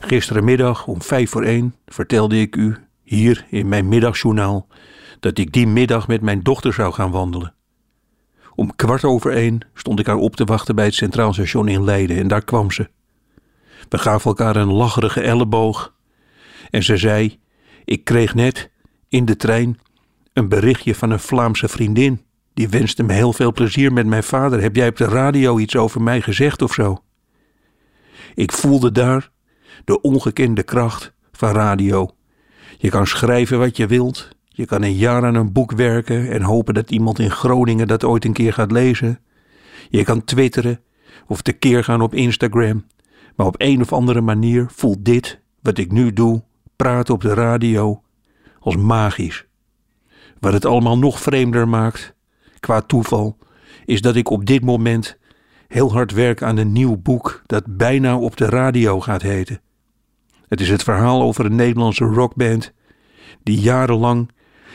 Gisterenmiddag 0.00 0.86
om 0.86 1.02
vijf 1.02 1.30
voor 1.30 1.42
één 1.42 1.74
vertelde 1.86 2.40
ik 2.40 2.56
u 2.56 2.76
hier 3.02 3.46
in 3.50 3.68
mijn 3.68 3.88
middagjournaal 3.88 4.66
dat 5.20 5.38
ik 5.38 5.52
die 5.52 5.66
middag 5.66 6.08
met 6.08 6.20
mijn 6.20 6.42
dochter 6.42 6.72
zou 6.72 6.92
gaan 6.92 7.10
wandelen. 7.10 7.54
Om 8.54 8.76
kwart 8.76 9.04
over 9.04 9.32
één 9.32 9.60
stond 9.74 10.00
ik 10.00 10.06
haar 10.06 10.16
op 10.16 10.36
te 10.36 10.44
wachten 10.44 10.74
bij 10.74 10.84
het 10.84 10.94
Centraal 10.94 11.32
Station 11.32 11.68
in 11.68 11.84
Leiden 11.84 12.16
en 12.16 12.28
daar 12.28 12.44
kwam 12.44 12.70
ze. 12.70 12.88
We 13.88 13.98
gaven 13.98 14.30
elkaar 14.30 14.56
een 14.56 14.72
lacherige 14.72 15.20
elleboog 15.20 15.94
en 16.70 16.82
ze 16.82 16.96
zei: 16.96 17.38
Ik 17.84 18.04
kreeg 18.04 18.34
net 18.34 18.70
in 19.08 19.24
de 19.24 19.36
trein 19.36 19.78
een 20.32 20.48
berichtje 20.48 20.94
van 20.94 21.10
een 21.10 21.20
Vlaamse 21.20 21.68
vriendin. 21.68 22.22
Die 22.54 22.68
wenste 22.68 23.02
me 23.02 23.12
heel 23.12 23.32
veel 23.32 23.52
plezier 23.52 23.92
met 23.92 24.06
mijn 24.06 24.22
vader. 24.22 24.60
Heb 24.60 24.76
jij 24.76 24.88
op 24.88 24.96
de 24.96 25.04
radio 25.04 25.58
iets 25.58 25.76
over 25.76 26.02
mij 26.02 26.20
gezegd 26.20 26.62
of 26.62 26.72
zo? 26.72 27.02
Ik 28.34 28.52
voelde 28.52 28.92
daar 28.92 29.30
de 29.84 30.00
ongekende 30.00 30.62
kracht 30.62 31.12
van 31.32 31.52
radio. 31.52 32.10
Je 32.78 32.88
kan 32.88 33.06
schrijven 33.06 33.58
wat 33.58 33.76
je 33.76 33.86
wilt. 33.86 34.28
Je 34.56 34.66
kan 34.66 34.82
een 34.82 34.94
jaar 34.94 35.24
aan 35.24 35.34
een 35.34 35.52
boek 35.52 35.72
werken 35.72 36.30
en 36.30 36.42
hopen 36.42 36.74
dat 36.74 36.90
iemand 36.90 37.18
in 37.18 37.30
Groningen 37.30 37.86
dat 37.86 38.04
ooit 38.04 38.24
een 38.24 38.32
keer 38.32 38.52
gaat 38.52 38.70
lezen. 38.70 39.20
Je 39.88 40.04
kan 40.04 40.24
twitteren 40.24 40.80
of 41.26 41.42
tekeer 41.42 41.84
gaan 41.84 42.00
op 42.00 42.14
Instagram. 42.14 42.84
Maar 43.36 43.46
op 43.46 43.54
een 43.58 43.80
of 43.80 43.92
andere 43.92 44.20
manier 44.20 44.66
voelt 44.70 45.04
dit, 45.04 45.40
wat 45.62 45.78
ik 45.78 45.92
nu 45.92 46.12
doe, 46.12 46.42
praten 46.76 47.14
op 47.14 47.20
de 47.20 47.34
radio, 47.34 48.02
als 48.60 48.76
magisch. 48.76 49.46
Wat 50.40 50.52
het 50.52 50.64
allemaal 50.64 50.98
nog 50.98 51.20
vreemder 51.20 51.68
maakt, 51.68 52.14
qua 52.60 52.80
toeval, 52.80 53.38
is 53.84 54.00
dat 54.00 54.16
ik 54.16 54.30
op 54.30 54.46
dit 54.46 54.64
moment 54.64 55.18
heel 55.68 55.92
hard 55.92 56.12
werken 56.12 56.46
aan 56.46 56.56
een 56.56 56.72
nieuw 56.72 56.96
boek 56.96 57.42
dat 57.46 57.76
bijna 57.76 58.18
op 58.18 58.36
de 58.36 58.46
radio 58.46 59.00
gaat 59.00 59.22
heten. 59.22 59.60
Het 60.48 60.60
is 60.60 60.68
het 60.68 60.82
verhaal 60.82 61.22
over 61.22 61.44
een 61.44 61.54
Nederlandse 61.54 62.04
rockband 62.04 62.72
die 63.42 63.60
jarenlang 63.60 64.32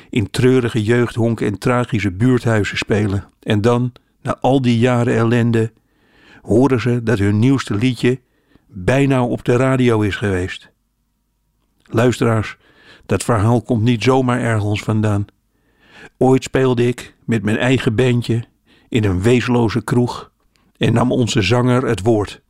in 0.09 0.29
treurige 0.29 0.83
jeugdhonken 0.83 1.47
en 1.47 1.57
tragische 1.57 2.11
buurthuizen 2.11 2.77
spelen. 2.77 3.29
En 3.39 3.61
dan, 3.61 3.91
na 4.21 4.37
al 4.41 4.61
die 4.61 4.79
jaren 4.79 5.15
ellende, 5.15 5.71
horen 6.41 6.81
ze 6.81 7.03
dat 7.03 7.19
hun 7.19 7.39
nieuwste 7.39 7.75
liedje 7.75 8.19
bijna 8.67 9.23
op 9.23 9.45
de 9.45 9.55
radio 9.55 10.01
is 10.01 10.15
geweest. 10.15 10.69
Luisteraars, 11.83 12.57
dat 13.05 13.23
verhaal 13.23 13.61
komt 13.61 13.83
niet 13.83 14.03
zomaar 14.03 14.39
ergens 14.39 14.83
vandaan. 14.83 15.25
Ooit 16.17 16.43
speelde 16.43 16.87
ik 16.87 17.15
met 17.25 17.43
mijn 17.43 17.57
eigen 17.57 17.95
bandje 17.95 18.43
in 18.89 19.03
een 19.03 19.21
weesloze 19.21 19.83
kroeg 19.83 20.31
en 20.77 20.93
nam 20.93 21.11
onze 21.11 21.41
zanger 21.41 21.85
het 21.85 22.01
woord. 22.01 22.41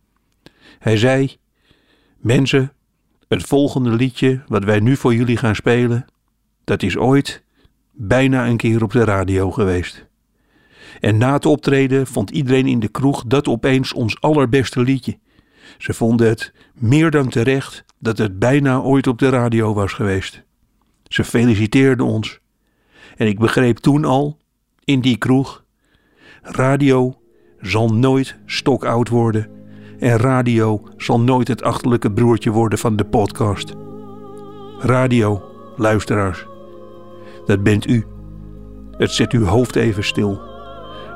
Hij 0.80 0.98
zei: 0.98 1.38
Mensen, 2.18 2.74
het 3.28 3.44
volgende 3.44 3.90
liedje 3.90 4.42
wat 4.48 4.64
wij 4.64 4.80
nu 4.80 4.96
voor 4.96 5.16
jullie 5.16 5.38
gaan 5.38 5.56
spelen, 5.56 6.06
dat 6.64 6.84
is 6.84 6.98
ooit 6.98 7.44
bijna 8.02 8.48
een 8.48 8.58
keer 8.58 8.84
op 8.84 8.92
de 8.92 9.04
radio 9.04 9.52
geweest. 9.52 10.08
En 11.00 11.18
na 11.18 11.34
het 11.34 11.46
optreden 11.46 12.08
vond 12.08 12.30
iedereen 12.30 12.68
in 12.68 12.80
de 12.80 12.88
kroeg 12.88 13.24
dat 13.26 13.48
opeens 13.48 13.94
ons 13.94 14.22
allerbeste 14.22 14.82
liedje. 14.82 15.18
Ze 15.78 15.94
vonden 15.94 16.28
het 16.28 16.54
meer 16.74 17.12
dan 17.12 17.30
terecht 17.30 17.86
dat 17.98 18.18
het 18.18 18.40
bijna 18.40 18.80
ooit 18.80 19.08
op 19.08 19.20
de 19.20 19.30
radio 19.30 19.74
was 19.74 19.94
geweest. 19.94 20.44
Ze 21.08 21.24
feliciteerden 21.24 22.06
ons. 22.06 22.40
En 23.18 23.28
ik 23.28 23.40
begreep 23.40 23.78
toen 23.78 24.06
al, 24.06 24.38
in 24.84 25.02
die 25.02 25.18
kroeg, 25.18 25.64
radio 26.42 27.22
zal 27.60 27.94
nooit 27.94 28.36
stokoud 28.46 29.10
worden. 29.10 29.50
En 30.00 30.18
radio 30.18 30.84
zal 30.98 31.20
nooit 31.20 31.48
het 31.48 31.64
achterlijke 31.64 32.12
broertje 32.12 32.52
worden 32.52 32.80
van 32.80 32.96
de 32.96 33.06
podcast. 33.06 33.74
Radio, 34.80 35.44
luisteraars, 35.76 36.46
dat 37.50 37.64
bent 37.64 37.88
u. 37.88 38.06
Het 38.98 39.12
zet 39.12 39.32
uw 39.32 39.46
hoofd 39.46 39.76
even 39.76 40.04
stil. 40.04 40.42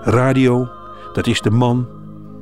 Radio, 0.01 0.67
dat 1.13 1.27
is 1.27 1.41
de 1.41 1.51
man 1.51 1.87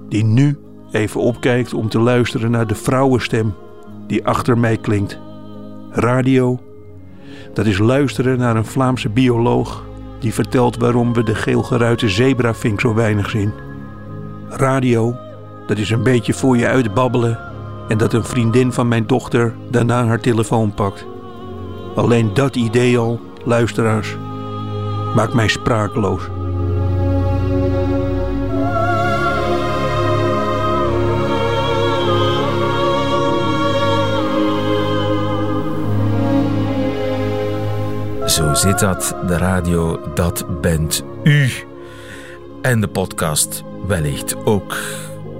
die 0.10 0.24
nu 0.24 0.58
even 0.92 1.22
opkijkt 1.22 1.74
om 1.74 1.89
te 1.89 2.00
luisteren 2.00 2.52
naar 2.52 2.68
de 2.68 2.76
vrouwenstem 2.76 3.54
die 4.08 4.26
achter 4.26 4.58
mij 4.58 4.78
klinkt. 4.78 5.20
Radio, 5.89 6.60
dat 7.54 7.66
is 7.66 7.78
luisteren 7.78 8.38
naar 8.38 8.56
een 8.56 8.66
Vlaamse 8.66 9.10
bioloog 9.10 9.86
die 10.20 10.34
vertelt 10.34 10.78
waarom 10.78 11.14
we 11.14 11.24
de 11.24 11.36
geelgeruite 11.36 12.10
zebravink 12.10 12.80
zo 12.82 12.94
weinig 12.94 13.30
zien. 13.30 13.54
Radio, 14.50 15.16
dat 15.68 15.78
is 15.78 15.89
een 15.89 16.04
beetje 16.04 16.34
voor 16.34 16.58
je 16.58 16.68
uitbabbelen 16.68 17.39
en 17.88 17.98
dat 17.98 18.14
een 18.14 18.24
vriendin 18.24 18.72
van 18.72 18.88
mijn 18.88 19.08
dochter 19.08 19.56
daarna 19.70 20.06
haar 20.06 20.22
telefoon 20.22 20.74
pakt. 20.74 21.06
Alleen 21.96 22.34
dat 22.34 22.56
idee 22.56 22.98
al, 22.98 23.31
luisteraars, 23.46 24.18
maakt 25.16 25.34
mij 25.34 25.48
sprakeloos. 25.48 26.22
Zo 38.26 38.54
zit 38.54 38.80
dat. 38.80 39.16
De 39.28 39.38
radio, 39.38 40.00
dat 40.14 40.62
bent 40.62 41.04
u. 41.24 41.50
En 42.62 42.82
de 42.82 42.88
podcast 42.88 43.64
wellicht 43.88 44.46
ook. 44.46 44.78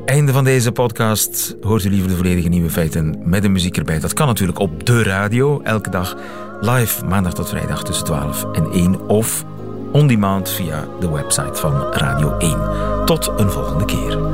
Einde 0.06 0.32
van 0.32 0.44
deze 0.44 0.72
podcast. 0.72 1.56
Hoort 1.62 1.84
u 1.84 1.90
liever 1.90 2.10
de 2.10 2.16
volledige 2.16 2.48
nieuwe 2.48 2.70
feiten 2.70 3.22
met 3.24 3.42
de 3.42 3.50
muziek 3.50 3.78
erbij? 3.78 4.00
Dat 4.00 4.14
kan 4.14 4.28
natuurlijk 4.28 4.60
op 4.60 4.86
de 4.86 5.04
radio, 5.04 5.62
elke 5.62 5.90
dag 5.90 6.16
live, 6.62 7.06
maandag 7.06 7.34
tot 7.34 7.50
vrijdag 7.50 7.84
tussen 7.84 8.06
12 8.06 8.46
en 8.52 8.72
1 8.72 9.00
of 9.08 9.44
on 9.92 10.08
demand 10.08 10.50
via 10.50 10.88
de 11.00 11.10
website 11.10 11.54
van 11.54 11.94
Radio 11.94 12.38
1. 12.38 13.06
Tot 13.06 13.32
een 13.38 13.52
volgende 13.52 13.86
keer. 13.86 14.31